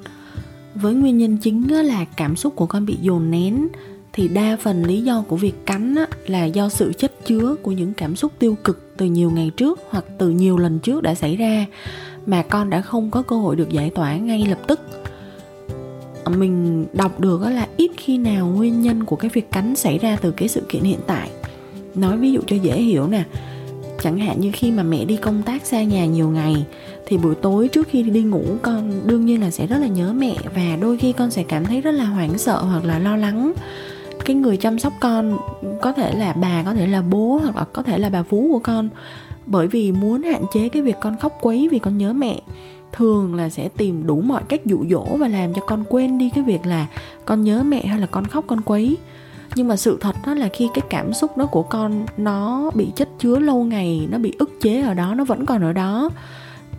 Với 0.75 0.93
nguyên 0.93 1.17
nhân 1.17 1.37
chính 1.37 1.67
là 1.67 2.05
cảm 2.05 2.35
xúc 2.35 2.55
của 2.55 2.65
con 2.65 2.85
bị 2.85 2.97
dồn 3.01 3.31
nén, 3.31 3.67
thì 4.13 4.27
đa 4.27 4.57
phần 4.61 4.85
lý 4.85 5.01
do 5.01 5.23
của 5.27 5.35
việc 5.35 5.65
cắn 5.65 5.95
là 6.27 6.45
do 6.45 6.69
sự 6.69 6.93
chất 6.93 7.25
chứa 7.25 7.55
của 7.61 7.71
những 7.71 7.93
cảm 7.93 8.15
xúc 8.15 8.31
tiêu 8.39 8.55
cực 8.63 8.93
từ 8.97 9.05
nhiều 9.05 9.31
ngày 9.31 9.51
trước 9.57 9.79
hoặc 9.89 10.05
từ 10.17 10.29
nhiều 10.29 10.57
lần 10.57 10.79
trước 10.79 11.03
đã 11.03 11.15
xảy 11.15 11.35
ra 11.35 11.65
mà 12.27 12.41
con 12.41 12.69
đã 12.69 12.81
không 12.81 13.11
có 13.11 13.21
cơ 13.21 13.35
hội 13.35 13.55
được 13.55 13.69
giải 13.69 13.89
tỏa 13.89 14.15
ngay 14.15 14.45
lập 14.49 14.59
tức. 14.67 14.79
À, 16.23 16.29
mình 16.37 16.85
đọc 16.93 17.19
được 17.19 17.41
là 17.41 17.67
ít 17.77 17.91
khi 17.97 18.17
nào 18.17 18.47
nguyên 18.47 18.81
nhân 18.81 19.03
của 19.03 19.15
cái 19.15 19.29
việc 19.33 19.51
cắn 19.51 19.75
xảy 19.75 19.97
ra 19.97 20.17
từ 20.21 20.31
cái 20.31 20.47
sự 20.47 20.61
kiện 20.69 20.83
hiện 20.83 20.99
tại. 21.07 21.29
Nói 21.95 22.17
ví 22.17 22.31
dụ 22.31 22.39
cho 22.47 22.55
dễ 22.55 22.81
hiểu 22.81 23.07
nè, 23.07 23.23
chẳng 24.01 24.17
hạn 24.17 24.39
như 24.39 24.51
khi 24.53 24.71
mà 24.71 24.83
mẹ 24.83 25.05
đi 25.05 25.17
công 25.17 25.43
tác 25.43 25.65
xa 25.65 25.83
nhà 25.83 26.05
nhiều 26.05 26.29
ngày, 26.29 26.65
thì 27.05 27.17
buổi 27.17 27.35
tối 27.35 27.67
trước 27.67 27.87
khi 27.87 28.03
đi 28.03 28.23
ngủ, 28.23 28.43
con 28.61 29.01
đương 29.05 29.25
nhiên 29.25 29.41
là 29.41 29.51
sẽ 29.51 29.67
rất 29.67 29.77
là 29.77 29.87
nhớ 29.87 30.13
mẹ 30.13 30.35
và 30.55 30.77
đôi 30.81 30.97
khi 30.97 31.13
con 31.13 31.31
sẽ 31.31 31.43
cảm 31.43 31.65
thấy 31.65 31.81
rất 31.81 31.91
là 31.91 32.05
hoảng 32.05 32.37
sợ 32.37 32.61
hoặc 32.61 32.85
là 32.85 32.99
lo 32.99 33.17
lắng. 33.17 33.53
Cái 34.25 34.35
người 34.35 34.57
chăm 34.57 34.79
sóc 34.79 34.93
con, 34.99 35.37
có 35.81 35.91
thể 35.91 36.13
là 36.13 36.33
bà, 36.33 36.63
có 36.63 36.73
thể 36.73 36.87
là 36.87 37.01
bố 37.01 37.39
hoặc 37.43 37.55
là 37.55 37.65
có 37.73 37.83
thể 37.83 37.97
là 37.97 38.09
bà 38.09 38.21
vú 38.21 38.47
của 38.51 38.59
con 38.59 38.89
bởi 39.47 39.67
vì 39.67 39.91
muốn 39.91 40.23
hạn 40.23 40.43
chế 40.53 40.69
cái 40.69 40.81
việc 40.81 40.95
con 41.01 41.17
khóc 41.17 41.37
quấy 41.41 41.67
vì 41.71 41.79
con 41.79 41.97
nhớ 41.97 42.13
mẹ, 42.13 42.41
thường 42.91 43.35
là 43.35 43.49
sẽ 43.49 43.69
tìm 43.69 44.07
đủ 44.07 44.21
mọi 44.21 44.43
cách 44.49 44.65
dụ 44.65 44.85
dỗ 44.89 45.05
và 45.19 45.27
làm 45.27 45.53
cho 45.53 45.61
con 45.61 45.83
quên 45.89 46.17
đi 46.17 46.29
cái 46.35 46.43
việc 46.43 46.65
là 46.65 46.87
con 47.25 47.43
nhớ 47.43 47.63
mẹ 47.63 47.85
hay 47.85 47.99
là 47.99 48.07
con 48.07 48.25
khóc 48.25 48.43
con 48.47 48.61
quấy. 48.61 48.97
Nhưng 49.55 49.67
mà 49.67 49.75
sự 49.75 49.97
thật 50.01 50.15
đó 50.25 50.33
là 50.33 50.49
khi 50.53 50.69
cái 50.73 50.85
cảm 50.89 51.13
xúc 51.13 51.37
đó 51.37 51.45
của 51.45 51.63
con 51.63 52.05
nó 52.17 52.71
bị 52.75 52.87
chất 52.95 53.09
chứa 53.19 53.39
lâu 53.39 53.63
ngày, 53.63 54.07
nó 54.11 54.17
bị 54.17 54.33
ức 54.39 54.51
chế 54.61 54.81
ở 54.81 54.93
đó, 54.93 55.15
nó 55.15 55.23
vẫn 55.23 55.45
còn 55.45 55.61
ở 55.61 55.73
đó, 55.73 56.09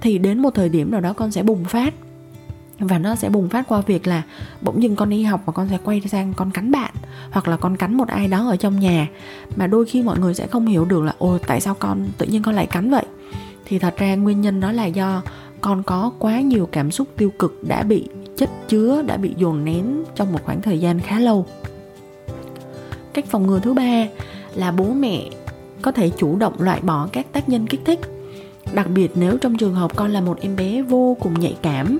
thì 0.01 0.19
đến 0.19 0.39
một 0.39 0.55
thời 0.55 0.69
điểm 0.69 0.91
nào 0.91 1.01
đó 1.01 1.13
con 1.13 1.31
sẽ 1.31 1.43
bùng 1.43 1.65
phát 1.65 1.95
và 2.79 2.99
nó 2.99 3.15
sẽ 3.15 3.29
bùng 3.29 3.49
phát 3.49 3.69
qua 3.69 3.81
việc 3.81 4.07
là 4.07 4.23
bỗng 4.61 4.83
dưng 4.83 4.97
con 4.97 5.11
đi 5.11 5.23
học 5.23 5.43
và 5.47 5.53
con 5.53 5.69
sẽ 5.69 5.79
quay 5.85 6.01
sang 6.01 6.35
con 6.37 6.51
cắn 6.51 6.71
bạn, 6.71 6.95
hoặc 7.31 7.49
là 7.49 7.57
con 7.57 7.77
cắn 7.77 7.95
một 7.95 8.09
ai 8.09 8.29
đó 8.29 8.49
ở 8.49 8.57
trong 8.57 8.81
nhà. 8.81 9.09
Mà 9.57 9.67
đôi 9.67 9.87
khi 9.87 10.03
mọi 10.03 10.19
người 10.19 10.35
sẽ 10.35 10.47
không 10.47 10.67
hiểu 10.67 10.85
được 10.85 11.03
là, 11.03 11.15
ồ, 11.19 11.39
tại 11.39 11.61
sao 11.61 11.75
con 11.75 12.09
tự 12.19 12.27
nhiên 12.27 12.43
con 12.43 12.55
lại 12.55 12.67
cắn 12.67 12.91
vậy? 12.91 13.05
Thì 13.65 13.79
thật 13.79 13.95
ra 13.97 14.15
nguyên 14.15 14.41
nhân 14.41 14.61
đó 14.61 14.73
là 14.73 14.87
do 14.87 15.23
con 15.61 15.83
có 15.83 16.13
quá 16.19 16.41
nhiều 16.41 16.69
cảm 16.73 16.91
xúc 16.91 17.09
tiêu 17.17 17.31
cực 17.39 17.65
đã 17.69 17.83
bị 17.83 18.09
chất 18.37 18.51
chứa, 18.69 19.03
đã 19.07 19.17
bị 19.17 19.35
dồn 19.37 19.65
nén 19.65 20.05
trong 20.15 20.33
một 20.33 20.41
khoảng 20.45 20.63
thời 20.63 20.79
gian 20.79 21.01
khá 21.01 21.19
lâu. 21.19 21.47
Cách 23.13 23.25
phòng 23.29 23.47
ngừa 23.47 23.61
thứ 23.61 23.75
ba 23.75 24.07
là 24.55 24.71
bố 24.71 24.85
mẹ 24.85 25.23
có 25.83 25.93
thể 25.93 26.11
chủ 26.11 26.37
động 26.37 26.55
loại 26.59 26.81
bỏ 26.81 27.09
các 27.13 27.33
tác 27.33 27.49
nhân 27.49 27.67
kích 27.67 27.81
thích. 27.85 28.01
Đặc 28.73 28.87
biệt 28.95 29.11
nếu 29.15 29.39
trong 29.39 29.57
trường 29.57 29.75
hợp 29.75 29.97
con 29.97 30.11
là 30.11 30.21
một 30.21 30.41
em 30.41 30.57
bé 30.57 30.83
vô 30.83 31.17
cùng 31.21 31.41
nhạy 31.41 31.57
cảm 31.63 31.99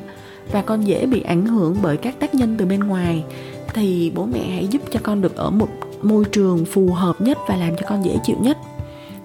và 0.53 0.63
con 0.63 0.87
dễ 0.87 1.07
bị 1.07 1.23
ảnh 1.23 1.47
hưởng 1.47 1.77
bởi 1.83 1.97
các 1.97 2.21
tác 2.21 2.35
nhân 2.35 2.55
từ 2.59 2.67
bên 2.67 2.81
ngoài, 2.81 3.25
thì 3.75 4.13
bố 4.15 4.27
mẹ 4.27 4.41
hãy 4.41 4.67
giúp 4.67 4.83
cho 4.91 5.01
con 5.03 5.21
được 5.21 5.37
ở 5.37 5.51
một 5.51 5.69
môi 6.03 6.25
trường 6.25 6.65
phù 6.65 6.93
hợp 6.93 7.21
nhất 7.21 7.39
và 7.49 7.57
làm 7.57 7.77
cho 7.77 7.87
con 7.89 8.05
dễ 8.05 8.19
chịu 8.25 8.37
nhất. 8.41 8.59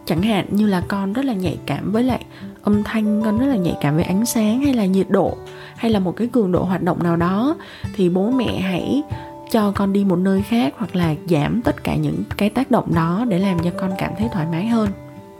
Chẳng 0.06 0.22
hạn 0.22 0.46
như 0.52 0.66
là 0.66 0.82
con 0.88 1.14
rất 1.14 1.26
là 1.26 1.34
nhạy 1.34 1.58
cảm 1.66 1.92
với 1.92 2.04
lại 2.04 2.26
âm 2.64 2.84
thanh, 2.84 3.22
con 3.26 3.40
rất 3.40 3.46
là 3.46 3.56
nhạy 3.56 3.76
cảm 3.82 3.96
với 3.96 4.04
ánh 4.04 4.26
sáng 4.26 4.62
hay 4.62 4.74
là 4.74 4.86
nhiệt 4.86 5.10
độ, 5.10 5.38
hay 5.76 5.92
là 5.92 6.00
một 6.00 6.16
cái 6.16 6.28
cường 6.28 6.52
độ 6.52 6.64
hoạt 6.64 6.84
động 6.84 7.04
nào 7.04 7.16
đó, 7.16 7.56
thì 7.96 8.10
bố 8.10 8.32
mẹ 8.32 8.60
hãy 8.60 9.04
cho 9.52 9.72
con 9.76 9.94
đi 9.94 10.06
một 10.06 10.16
nơi 10.16 10.42
khác 10.42 10.74
hoặc 10.78 10.96
là 10.96 11.16
giảm 11.30 11.62
tất 11.62 11.84
cả 11.84 11.96
những 11.96 12.24
cái 12.38 12.50
tác 12.50 12.72
động 12.72 12.96
đó 12.96 13.26
để 13.30 13.40
làm 13.40 13.60
cho 13.64 13.70
con 13.80 13.92
cảm 13.98 14.12
thấy 14.18 14.30
thoải 14.34 14.48
mái 14.52 14.68
hơn 14.68 14.90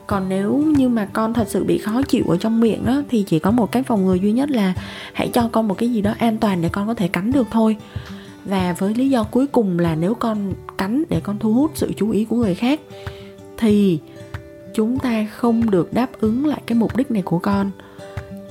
còn 0.06 0.28
nếu 0.28 0.56
như 0.56 0.88
mà 0.88 1.08
con 1.12 1.34
thật 1.34 1.48
sự 1.48 1.64
bị 1.64 1.78
khó 1.78 2.02
chịu 2.02 2.24
ở 2.28 2.36
trong 2.36 2.60
miệng 2.60 2.86
đó 2.86 3.02
thì 3.08 3.24
chỉ 3.26 3.38
có 3.38 3.50
một 3.50 3.72
cách 3.72 3.86
phòng 3.86 4.06
ngừa 4.06 4.14
duy 4.14 4.32
nhất 4.32 4.50
là 4.50 4.74
hãy 5.12 5.28
cho 5.32 5.48
con 5.52 5.68
một 5.68 5.78
cái 5.78 5.92
gì 5.92 6.00
đó 6.00 6.14
an 6.18 6.38
toàn 6.38 6.62
để 6.62 6.68
con 6.68 6.86
có 6.86 6.94
thể 6.94 7.08
cắn 7.08 7.32
được 7.32 7.46
thôi. 7.50 7.76
Và 8.44 8.74
với 8.78 8.94
lý 8.94 9.10
do 9.10 9.24
cuối 9.24 9.46
cùng 9.46 9.78
là 9.78 9.94
nếu 9.94 10.14
con 10.14 10.52
cắn 10.78 11.04
để 11.08 11.20
con 11.20 11.38
thu 11.38 11.52
hút 11.54 11.70
sự 11.74 11.92
chú 11.96 12.10
ý 12.10 12.24
của 12.24 12.36
người 12.36 12.54
khác, 12.54 12.80
thì 13.56 13.98
chúng 14.74 14.98
ta 14.98 15.26
không 15.36 15.70
được 15.70 15.92
đáp 15.92 16.10
ứng 16.20 16.46
lại 16.46 16.60
cái 16.66 16.78
mục 16.78 16.96
đích 16.96 17.10
này 17.10 17.22
của 17.22 17.38
con. 17.38 17.70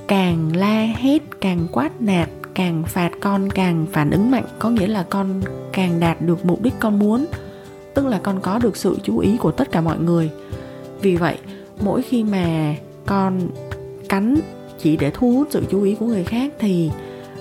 Càng 0.08 0.56
la 0.56 0.80
hét, 0.80 1.22
càng 1.40 1.66
quát 1.72 2.02
nạt, 2.02 2.28
càng 2.54 2.82
phạt 2.86 3.10
con, 3.20 3.50
càng 3.50 3.86
phản 3.92 4.10
ứng 4.10 4.30
mạnh, 4.30 4.44
có 4.58 4.70
nghĩa 4.70 4.86
là 4.86 5.02
con 5.02 5.42
càng 5.72 6.00
đạt 6.00 6.22
được 6.22 6.44
mục 6.44 6.62
đích 6.62 6.74
con 6.80 6.98
muốn, 6.98 7.26
tức 7.94 8.06
là 8.06 8.20
con 8.22 8.40
có 8.40 8.58
được 8.58 8.76
sự 8.76 8.98
chú 9.02 9.18
ý 9.18 9.36
của 9.36 9.50
tất 9.50 9.72
cả 9.72 9.80
mọi 9.80 9.98
người 9.98 10.30
vì 11.04 11.16
vậy, 11.16 11.38
mỗi 11.80 12.02
khi 12.02 12.24
mà 12.24 12.74
con 13.06 13.40
cắn 14.08 14.36
chỉ 14.82 14.96
để 14.96 15.10
thu 15.14 15.32
hút 15.32 15.48
sự 15.50 15.64
chú 15.70 15.82
ý 15.82 15.94
của 15.94 16.06
người 16.06 16.24
khác 16.24 16.52
thì 16.58 16.90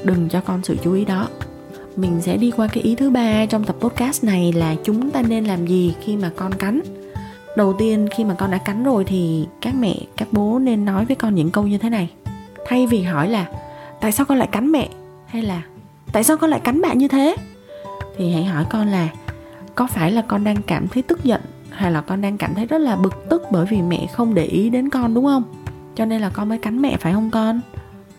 đừng 0.04 0.30
cho 0.30 0.42
con 0.42 0.64
sự 0.64 0.78
chú 0.84 0.94
ý 0.94 1.06
đó. 1.06 1.28
Mình 1.96 2.22
sẽ 2.22 2.38
đi 2.38 2.52
qua 2.52 2.68
cái 2.68 2.84
ý 2.84 2.96
thứ 2.96 3.10
ba 3.10 3.46
trong 3.46 3.64
tập 3.64 3.76
podcast 3.80 4.24
này 4.24 4.54
là 4.54 4.76
chúng 4.84 5.12
ta 5.12 5.22
nên 5.22 5.46
làm 5.46 5.68
gì 5.68 5.96
khi 6.02 6.18
mà 6.18 6.32
con 6.36 6.54
cắn. 6.54 6.82
Đầu 7.58 7.74
tiên, 7.74 8.08
khi 8.18 8.24
mà 8.24 8.34
con 8.34 8.52
đã 8.52 8.58
cắn 8.58 8.84
rồi 8.84 9.04
thì 9.04 9.48
các 9.62 9.76
mẹ, 9.76 9.96
các 10.18 10.28
bố 10.32 10.60
nên 10.60 10.86
nói 10.86 11.06
với 11.06 11.16
con 11.16 11.36
những 11.36 11.52
câu 11.52 11.68
như 11.68 11.78
thế 11.78 11.90
này. 11.90 12.10
Thay 12.66 12.88
vì 12.88 13.02
hỏi 13.02 13.30
là, 13.30 13.46
tại 14.02 14.12
sao 14.12 14.26
con 14.26 14.38
lại 14.38 14.48
cắn 14.52 14.72
mẹ? 14.72 14.90
hay 15.28 15.42
là, 15.42 15.62
tại 16.14 16.24
sao 16.24 16.38
con 16.38 16.50
lại 16.50 16.60
cắn 16.60 16.82
bạn 16.82 16.98
như 16.98 17.08
thế? 17.08 17.36
thì 18.18 18.32
hãy 18.32 18.44
hỏi 18.44 18.66
con 18.70 18.88
là, 18.88 19.10
có 19.76 19.88
phải 19.88 20.12
là 20.12 20.22
con 20.22 20.44
đang 20.44 20.62
cảm 20.62 20.88
thấy 20.88 21.04
tức 21.04 21.24
giận 21.24 21.42
hay 21.74 21.92
là 21.92 22.02
con 22.02 22.22
đang 22.22 22.38
cảm 22.38 22.56
thấy 22.56 22.66
rất 22.66 22.78
là 22.78 22.96
bực 22.96 23.14
tức 23.30 23.44
bởi 23.52 23.66
vì 23.66 23.82
mẹ 23.82 24.08
không 24.14 24.34
để 24.34 24.44
ý 24.44 24.70
đến 24.70 24.90
con, 24.90 25.14
đúng 25.14 25.26
không? 25.26 25.44
Cho 25.96 26.06
nên 26.06 26.22
là 26.22 26.30
con 26.30 26.50
mới 26.50 26.58
cắn 26.58 26.82
mẹ, 26.82 26.98
phải 26.98 27.14
không 27.14 27.32
con? 27.32 27.62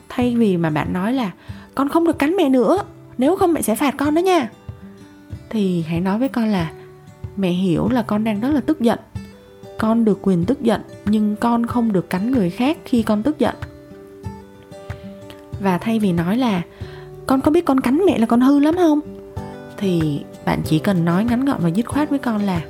Thay 0.08 0.36
vì 0.36 0.56
mà 0.56 0.70
bạn 0.70 0.92
nói 0.92 1.12
là 1.12 1.30
con 1.74 1.88
không 1.88 2.06
được 2.06 2.18
cắn 2.18 2.36
mẹ 2.36 2.48
nữa, 2.48 2.78
nếu 3.18 3.36
không 3.36 3.52
mẹ 3.52 3.62
sẽ 3.62 3.74
phạt 3.74 3.94
con 3.96 4.14
đó 4.14 4.20
nha. 4.20 4.50
Thì 5.50 5.84
hãy 5.88 6.00
nói 6.00 6.18
với 6.18 6.28
con 6.28 6.48
là 6.48 6.72
mẹ 7.36 7.50
hiểu 7.50 7.88
là 7.88 8.02
con 8.02 8.24
đang 8.24 8.40
rất 8.40 8.50
là 8.50 8.60
tức 8.60 8.80
giận. 8.80 8.98
Con 9.78 10.04
được 10.04 10.18
quyền 10.22 10.44
tức 10.44 10.62
giận, 10.62 10.80
nhưng 11.04 11.36
con 11.36 11.66
không 11.66 11.92
được 11.92 12.10
cắn 12.10 12.30
người 12.30 12.50
khác 12.50 12.78
khi 12.84 13.02
con 13.02 13.22
tức 13.22 13.38
giận. 13.38 13.54
Và 15.60 15.78
thay 15.78 15.98
vì 15.98 16.12
nói 16.12 16.36
là 16.36 16.62
con 17.26 17.40
có 17.40 17.50
biết 17.50 17.64
con 17.64 17.80
cắn 17.80 18.00
mẹ 18.06 18.18
là 18.18 18.26
con 18.26 18.40
hư 18.40 18.58
lắm 18.58 18.74
không? 18.76 19.00
Thì 19.76 20.22
bạn 20.44 20.60
chỉ 20.64 20.78
cần 20.78 21.04
nói 21.04 21.24
ngắn 21.24 21.44
gọn 21.44 21.58
và 21.60 21.68
dứt 21.68 21.86
khoát 21.86 22.10
với 22.10 22.18
con 22.18 22.42
là 22.42 22.60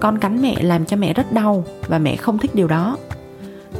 con 0.00 0.18
cắn 0.18 0.42
mẹ 0.42 0.62
làm 0.62 0.84
cho 0.84 0.96
mẹ 0.96 1.12
rất 1.12 1.32
đau 1.32 1.64
và 1.88 1.98
mẹ 1.98 2.16
không 2.16 2.38
thích 2.38 2.54
điều 2.54 2.68
đó. 2.68 2.96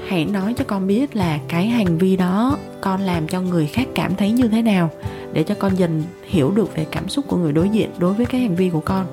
Hãy 0.09 0.25
nói 0.25 0.55
cho 0.57 0.65
con 0.65 0.87
biết 0.87 1.17
là 1.17 1.39
cái 1.49 1.67
hành 1.67 1.99
vi 1.99 2.17
đó 2.17 2.59
con 2.81 3.01
làm 3.01 3.29
cho 3.29 3.41
người 3.41 3.67
khác 3.67 3.89
cảm 3.95 4.15
thấy 4.15 4.31
như 4.31 4.49
thế 4.49 4.63
nào 4.63 4.91
để 5.33 5.43
cho 5.43 5.55
con 5.55 5.75
dần 5.75 6.03
hiểu 6.25 6.51
được 6.51 6.77
về 6.77 6.87
cảm 6.91 7.09
xúc 7.09 7.25
của 7.29 7.37
người 7.37 7.53
đối 7.53 7.69
diện 7.69 7.91
đối 7.99 8.15
với 8.15 8.27
cái 8.27 8.41
hành 8.41 8.57
vi 8.57 8.71
của 8.71 8.81
con. 8.81 9.07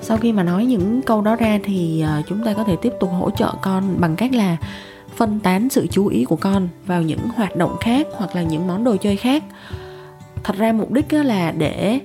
Sau 0.00 0.16
khi 0.16 0.32
mà 0.32 0.42
nói 0.42 0.66
những 0.66 1.02
câu 1.02 1.22
đó 1.22 1.36
ra 1.36 1.58
thì 1.64 2.00
ờ, 2.00 2.22
chúng 2.28 2.44
ta 2.44 2.54
có 2.54 2.64
thể 2.64 2.76
tiếp 2.82 2.92
tục 3.00 3.10
hỗ 3.18 3.30
trợ 3.30 3.52
con 3.62 4.00
bằng 4.00 4.16
cách 4.16 4.34
là 4.34 4.56
phân 5.16 5.40
tán 5.40 5.68
sự 5.68 5.86
chú 5.90 6.06
ý 6.06 6.24
của 6.24 6.36
con 6.36 6.68
vào 6.86 7.02
những 7.02 7.28
hoạt 7.36 7.56
động 7.56 7.76
khác 7.80 8.06
hoặc 8.12 8.36
là 8.36 8.42
những 8.42 8.66
món 8.66 8.84
đồ 8.84 8.96
chơi 8.96 9.16
khác. 9.16 9.44
Thật 10.42 10.56
ra 10.56 10.72
mục 10.72 10.90
đích 10.90 11.12
là 11.12 11.52
để 11.52 12.00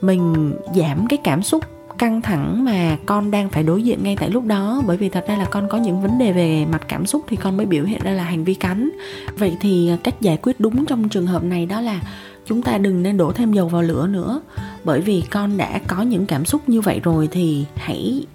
mình 0.00 0.54
giảm 0.74 1.06
cái 1.06 1.18
cảm 1.24 1.42
xúc 1.42 1.64
căng 1.98 2.22
thẳng 2.22 2.64
mà 2.64 2.96
con 3.06 3.30
đang 3.30 3.48
phải 3.48 3.62
đối 3.62 3.82
diện 3.82 3.98
ngay 4.02 4.16
tại 4.20 4.30
lúc 4.30 4.44
đó. 4.44 4.82
Bởi 4.86 4.96
vì 4.96 5.08
thật 5.08 5.24
ra 5.28 5.36
là 5.36 5.44
con 5.44 5.68
có 5.68 5.78
những 5.78 6.02
vấn 6.02 6.18
đề 6.18 6.32
về 6.32 6.66
mặt 6.66 6.82
cảm 6.88 7.06
xúc 7.06 7.24
thì 7.28 7.36
con 7.36 7.56
mới 7.56 7.66
biểu 7.66 7.84
hiện 7.84 8.00
ra 8.02 8.10
là 8.10 8.24
hành 8.24 8.44
vi 8.44 8.54
cắn. 8.54 8.90
Vậy 9.38 9.56
thì 9.60 9.88
à, 9.88 9.96
cách 10.04 10.20
giải 10.20 10.38
quyết 10.42 10.60
đúng 10.60 10.86
trong 10.86 11.08
trường 11.08 11.26
hợp 11.26 11.44
này 11.44 11.66
đó 11.66 11.80
là 11.80 12.00
chúng 12.46 12.62
ta 12.62 12.78
đừng 12.78 13.02
nên 13.02 13.16
đổ 13.16 13.32
thêm 13.32 13.52
dầu 13.52 13.68
vào 13.68 13.82
lửa 13.82 14.06
nữa. 14.06 14.40
Bởi 14.84 15.00
vì 15.00 15.22
con 15.30 15.56
đã 15.56 15.80
có 15.86 16.02
những 16.02 16.26
cảm 16.26 16.44
xúc 16.44 16.68
như 16.68 16.80
vậy 16.80 17.00
rồi 17.04 17.28
thì 17.30 17.64
hãy 17.76 18.26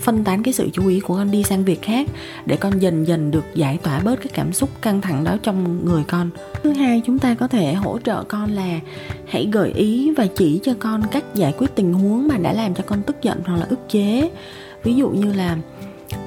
phân 0.00 0.24
tán 0.24 0.42
cái 0.42 0.54
sự 0.54 0.68
chú 0.72 0.88
ý 0.88 1.00
của 1.00 1.14
con 1.14 1.30
đi 1.30 1.42
sang 1.42 1.64
việc 1.64 1.82
khác 1.82 2.08
để 2.46 2.56
con 2.56 2.78
dần 2.78 3.06
dần 3.06 3.30
được 3.30 3.44
giải 3.54 3.78
tỏa 3.82 4.00
bớt 4.00 4.16
cái 4.16 4.28
cảm 4.34 4.52
xúc 4.52 4.70
căng 4.82 5.00
thẳng 5.00 5.24
đó 5.24 5.36
trong 5.42 5.84
người 5.84 6.04
con. 6.08 6.30
Thứ 6.62 6.72
hai, 6.72 7.02
chúng 7.06 7.18
ta 7.18 7.34
có 7.34 7.48
thể 7.48 7.74
hỗ 7.74 7.98
trợ 7.98 8.22
con 8.22 8.50
là 8.50 8.80
hãy 9.28 9.48
gợi 9.52 9.72
ý 9.72 10.14
và 10.16 10.26
chỉ 10.36 10.60
cho 10.62 10.72
con 10.78 11.02
cách 11.10 11.24
giải 11.34 11.54
quyết 11.58 11.74
tình 11.74 11.94
huống 11.94 12.28
mà 12.28 12.38
đã 12.38 12.52
làm 12.52 12.74
cho 12.74 12.84
con 12.86 13.02
tức 13.02 13.16
giận 13.22 13.40
hoặc 13.46 13.56
là 13.56 13.66
ức 13.70 13.88
chế. 13.88 14.30
Ví 14.82 14.94
dụ 14.94 15.08
như 15.08 15.32
là 15.32 15.56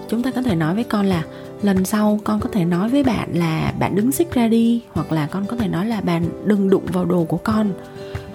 chúng 0.10 0.24
ta 0.24 0.32
có 0.32 0.42
thể 0.42 0.56
nói 0.56 0.76
với 0.76 0.84
con 0.84 1.06
là 1.06 1.24
lần 1.62 1.86
sau 1.86 2.20
con 2.24 2.40
có 2.40 2.50
thể 2.52 2.66
nói 2.66 2.90
với 2.90 3.04
bạn 3.04 3.30
là 3.34 3.74
bạn 3.80 3.96
đứng 3.96 4.12
xích 4.12 4.34
ra 4.34 4.48
đi, 4.48 4.82
hoặc 4.92 5.12
là 5.12 5.28
con 5.28 5.46
có 5.46 5.58
thể 5.58 5.68
nói 5.68 5.86
là 5.86 6.02
bạn 6.02 6.26
đừng 6.46 6.70
đụng 6.70 6.86
vào 6.94 7.06
đồ 7.06 7.24
của 7.24 7.38
con. 7.38 7.72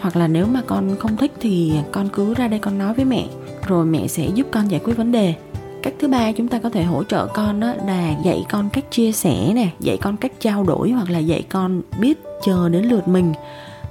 Hoặc 0.01 0.17
là 0.17 0.29
nếu 0.29 0.47
mà 0.47 0.63
con 0.67 0.97
không 0.99 1.17
thích 1.17 1.33
thì 1.41 1.73
con 1.93 2.09
cứ 2.09 2.35
ra 2.35 2.49
đây 2.49 2.59
con 2.59 2.79
nói 2.79 2.95
với 2.95 3.05
mẹ 3.05 3.27
rồi 3.67 3.87
mẹ 3.87 4.07
sẽ 4.07 4.29
giúp 4.35 4.47
con 4.51 4.71
giải 4.71 4.81
quyết 4.85 4.97
vấn 4.97 5.13
đề. 5.13 5.35
Cách 5.83 5.95
thứ 5.99 6.09
ba 6.09 6.33
chúng 6.33 6.49
ta 6.49 6.59
có 6.59 6.71
thể 6.71 6.83
hỗ 6.83 7.05
trợ 7.05 7.27
con 7.27 7.61
đó 7.61 7.75
là 7.87 8.15
dạy 8.25 8.45
con 8.51 8.71
cách 8.71 8.85
chia 8.91 9.13
sẻ 9.13 9.53
nè, 9.55 9.69
dạy 9.81 9.97
con 9.97 10.17
cách 10.17 10.33
trao 10.41 10.65
đổi 10.65 10.91
hoặc 10.91 11.11
là 11.11 11.19
dạy 11.19 11.43
con 11.43 11.83
biết 11.99 12.19
chờ 12.45 12.69
đến 12.69 12.85
lượt 12.85 13.09
mình. 13.09 13.33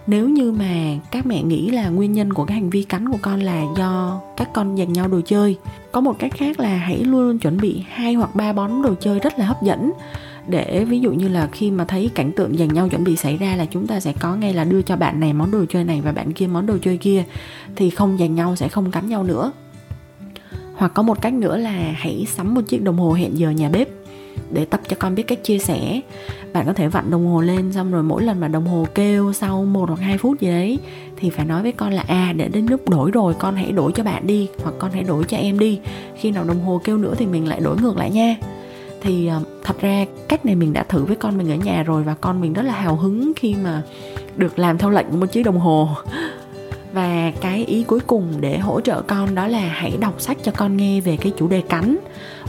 Nếu 0.08 0.30
như 0.30 0.52
mà 0.52 0.98
các 1.12 1.26
mẹ 1.26 1.44
nghĩ 1.44 1.70
là 1.70 1.90
nguyên 1.90 2.14
nhân 2.14 2.34
của 2.34 2.46
cái 2.46 2.58
hành 2.58 2.70
vi 2.70 2.84
cắn 2.84 3.10
của 3.10 3.18
con 3.22 3.40
là 3.40 3.64
do 3.78 4.22
các 4.38 4.54
con 4.54 4.78
giành 4.78 4.94
nhau 4.94 5.08
đồ 5.08 5.22
chơi, 5.26 5.58
có 5.92 6.02
một 6.02 6.16
cách 6.20 6.32
khác 6.36 6.60
là 6.60 6.78
hãy 6.78 6.98
luôn 6.98 7.22
luôn 7.22 7.40
chuẩn 7.40 7.58
bị 7.58 7.84
hai 7.90 8.14
hoặc 8.14 8.36
ba 8.36 8.54
bón 8.54 8.82
đồ 8.82 8.94
chơi 9.00 9.20
rất 9.20 9.40
là 9.40 9.46
hấp 9.46 9.64
dẫn. 9.64 9.92
Để 10.48 10.86
ví 10.86 11.00
dụ 11.00 11.12
như 11.12 11.28
là 11.28 11.50
khi 11.52 11.72
mà 11.72 11.86
thấy 11.86 12.10
cảnh 12.16 12.32
tượng 12.32 12.58
giành 12.58 12.74
nhau 12.74 12.90
chuẩn 12.90 13.04
bị 13.04 13.16
xảy 13.16 13.38
ra 13.38 13.56
là 13.56 13.66
chúng 13.66 13.88
ta 13.88 14.00
sẽ 14.00 14.14
có 14.20 14.36
ngay 14.36 14.54
là 14.54 14.64
đưa 14.64 14.82
cho 14.82 14.96
bạn 14.96 15.20
này 15.20 15.34
món 15.34 15.52
đồ 15.52 15.66
chơi 15.70 15.84
này 15.84 16.02
và 16.02 16.12
bạn 16.12 16.34
kia 16.34 16.48
món 16.48 16.66
đồ 16.66 16.78
chơi 16.82 16.98
kia, 16.98 17.24
thì 17.76 17.90
không 17.90 18.18
giành 18.20 18.36
nhau 18.36 18.56
sẽ 18.56 18.70
không 18.70 18.92
cắn 18.92 19.10
nhau 19.10 19.24
nữa 19.24 19.52
hoặc 20.76 20.92
có 20.96 21.04
một 21.04 21.22
cách 21.22 21.34
nữa 21.34 21.58
là 21.58 21.94
hãy 21.96 22.28
sắm 22.36 22.54
một 22.54 22.62
chiếc 22.68 22.84
đồng 22.84 22.98
hồ 22.98 23.14
hẹn 23.14 23.38
giờ 23.38 23.50
nhà 23.50 23.70
bếp 23.70 23.90
để 24.52 24.66
tập 24.66 24.82
cho 24.88 24.96
con 25.00 25.16
biết 25.16 25.24
cách 25.24 25.44
chia 25.44 25.58
sẻ. 25.58 26.02
Bạn 26.54 26.66
có 26.66 26.74
thể 26.74 26.88
vặn 26.88 27.12
đồng 27.12 27.28
hồ 27.28 27.42
lên, 27.42 27.74
xong 27.74 27.92
rồi 27.92 28.04
mỗi 28.04 28.24
lần 28.24 28.40
mà 28.40 28.48
đồng 28.48 28.68
hồ 28.68 28.88
kêu 28.96 29.34
sau 29.34 29.66
một 29.66 29.90
hoặc 29.90 30.00
hai 30.00 30.18
phút 30.18 30.40
gì 30.40 30.48
đấy, 30.48 30.80
thì 31.18 31.30
phải 31.30 31.46
nói 31.46 31.62
với 31.62 31.72
con 31.72 31.94
là 31.94 32.04
à 32.08 32.34
để 32.36 32.48
đến 32.48 32.66
lúc 32.66 32.90
đổi 32.90 33.12
rồi, 33.12 33.34
con 33.34 33.56
hãy 33.56 33.72
đổi 33.72 33.92
cho 33.92 34.04
bạn 34.04 34.28
đi, 34.28 34.50
hoặc 34.64 34.76
con 34.80 34.92
hãy 34.92 35.04
đổi 35.04 35.24
cho 35.24 35.38
em 35.38 35.60
đi. 35.60 35.80
Khi 36.16 36.32
nào 36.32 36.44
đồng 36.44 36.62
hồ 36.62 36.82
kêu 36.84 36.98
nữa 36.98 37.14
thì 37.18 37.26
mình 37.26 37.48
lại 37.48 37.60
đổi 37.60 37.78
ngược 37.82 37.98
lại 37.98 38.10
nha. 38.10 38.36
Thì 39.02 39.28
ờ, 39.28 39.42
thật 39.64 39.82
ra 39.82 40.06
cách 40.28 40.46
này 40.46 40.56
mình 40.56 40.74
đã 40.74 40.84
thử 40.84 41.04
với 41.04 41.16
con 41.16 41.38
mình 41.38 41.52
ở 41.52 41.56
nhà 41.56 41.84
rồi 41.84 42.04
và 42.04 42.14
con 42.14 42.42
mình 42.42 42.54
rất 42.54 42.62
là 42.62 42.74
hào 42.74 42.96
hứng 42.96 43.32
khi 43.36 43.56
mà 43.64 43.82
được 44.38 44.60
làm 44.60 44.78
theo 44.78 44.90
lệnh 44.90 45.10
của 45.12 45.18
một 45.18 45.26
chiếc 45.32 45.44
đồng 45.44 45.60
hồ 45.60 45.90
và 46.94 47.32
cái 47.42 47.66
ý 47.66 47.84
cuối 47.84 48.00
cùng 48.00 48.34
để 48.40 48.58
hỗ 48.58 48.82
trợ 48.82 49.02
con 49.02 49.36
đó 49.36 49.48
là 49.48 49.60
hãy 49.60 49.98
đọc 50.00 50.22
sách 50.22 50.38
cho 50.44 50.52
con 50.58 50.78
nghe 50.78 51.02
về 51.02 51.18
cái 51.18 51.34
chủ 51.38 51.48
đề 51.48 51.62
cắn 51.62 51.98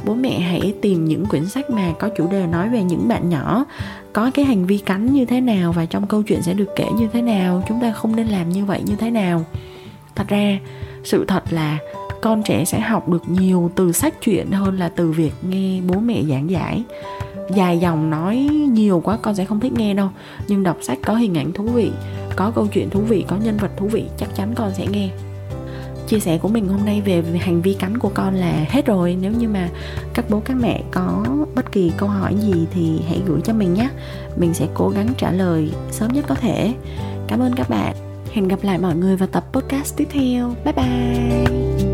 bố 0.04 0.14
mẹ 0.14 0.38
hãy 0.38 0.74
tìm 0.82 1.04
những 1.04 1.26
quyển 1.26 1.46
sách 1.46 1.70
mà 1.70 1.92
có 1.98 2.08
chủ 2.16 2.28
đề 2.30 2.46
nói 2.46 2.68
về 2.68 2.82
những 2.82 3.08
bạn 3.08 3.28
nhỏ. 3.28 3.64
Có 4.12 4.30
cái 4.34 4.44
hành 4.44 4.66
vi 4.66 4.78
cắn 4.78 5.12
như 5.12 5.24
thế 5.24 5.40
nào 5.40 5.72
và 5.72 5.86
trong 5.86 6.06
câu 6.06 6.22
chuyện 6.22 6.42
sẽ 6.42 6.54
được 6.54 6.68
kể 6.76 6.86
như 6.96 7.08
thế 7.12 7.22
nào. 7.22 7.62
Chúng 7.68 7.80
ta 7.80 7.92
không 7.92 8.16
nên 8.16 8.26
làm 8.26 8.48
như 8.48 8.64
vậy 8.64 8.82
như 8.84 8.96
thế 8.96 9.10
nào. 9.10 9.44
Thật 10.14 10.28
ra, 10.28 10.58
sự 11.04 11.24
thật 11.28 11.44
là 11.50 11.78
con 12.22 12.42
trẻ 12.42 12.64
sẽ 12.64 12.80
học 12.80 13.08
được 13.08 13.28
nhiều 13.28 13.70
từ 13.74 13.92
sách 13.92 14.14
truyện 14.20 14.50
hơn 14.50 14.78
là 14.78 14.88
từ 14.88 15.10
việc 15.10 15.32
nghe 15.48 15.80
bố 15.80 16.00
mẹ 16.00 16.22
giảng 16.22 16.50
giải. 16.50 16.82
Dài 17.54 17.78
dòng 17.78 18.10
nói 18.10 18.36
nhiều 18.72 19.00
quá 19.04 19.18
con 19.22 19.34
sẽ 19.34 19.44
không 19.44 19.60
thích 19.60 19.72
nghe 19.72 19.94
đâu. 19.94 20.08
Nhưng 20.48 20.62
đọc 20.62 20.76
sách 20.82 20.98
có 21.04 21.14
hình 21.14 21.34
ảnh 21.38 21.52
thú 21.52 21.64
vị 21.64 21.90
có 22.36 22.52
câu 22.54 22.66
chuyện 22.66 22.90
thú 22.90 23.00
vị, 23.00 23.24
có 23.28 23.36
nhân 23.36 23.56
vật 23.56 23.70
thú 23.76 23.86
vị, 23.86 24.04
chắc 24.16 24.34
chắn 24.34 24.54
con 24.54 24.74
sẽ 24.74 24.86
nghe. 24.86 25.10
Chia 26.06 26.20
sẻ 26.20 26.38
của 26.38 26.48
mình 26.48 26.68
hôm 26.68 26.84
nay 26.84 27.00
về 27.00 27.22
hành 27.40 27.62
vi 27.62 27.74
cắn 27.74 27.98
của 27.98 28.10
con 28.14 28.34
là 28.34 28.64
hết 28.68 28.86
rồi. 28.86 29.16
Nếu 29.20 29.32
như 29.32 29.48
mà 29.48 29.68
các 30.14 30.24
bố, 30.30 30.42
các 30.44 30.56
mẹ 30.56 30.82
có 30.90 31.24
bất 31.54 31.72
kỳ 31.72 31.92
câu 31.96 32.08
hỏi 32.08 32.34
gì 32.40 32.66
thì 32.74 33.00
hãy 33.08 33.20
gửi 33.26 33.40
cho 33.44 33.52
mình 33.52 33.74
nhé. 33.74 33.88
Mình 34.36 34.54
sẽ 34.54 34.66
cố 34.74 34.88
gắng 34.88 35.08
trả 35.18 35.32
lời 35.32 35.70
sớm 35.90 36.12
nhất 36.12 36.24
có 36.28 36.34
thể. 36.34 36.74
Cảm 37.28 37.40
ơn 37.40 37.52
các 37.54 37.68
bạn. 37.68 37.94
Hẹn 38.32 38.48
gặp 38.48 38.58
lại 38.62 38.78
mọi 38.78 38.94
người 38.94 39.16
vào 39.16 39.28
tập 39.32 39.44
podcast 39.52 39.96
tiếp 39.96 40.08
theo. 40.10 40.54
Bye 40.64 40.72
bye. 40.72 41.93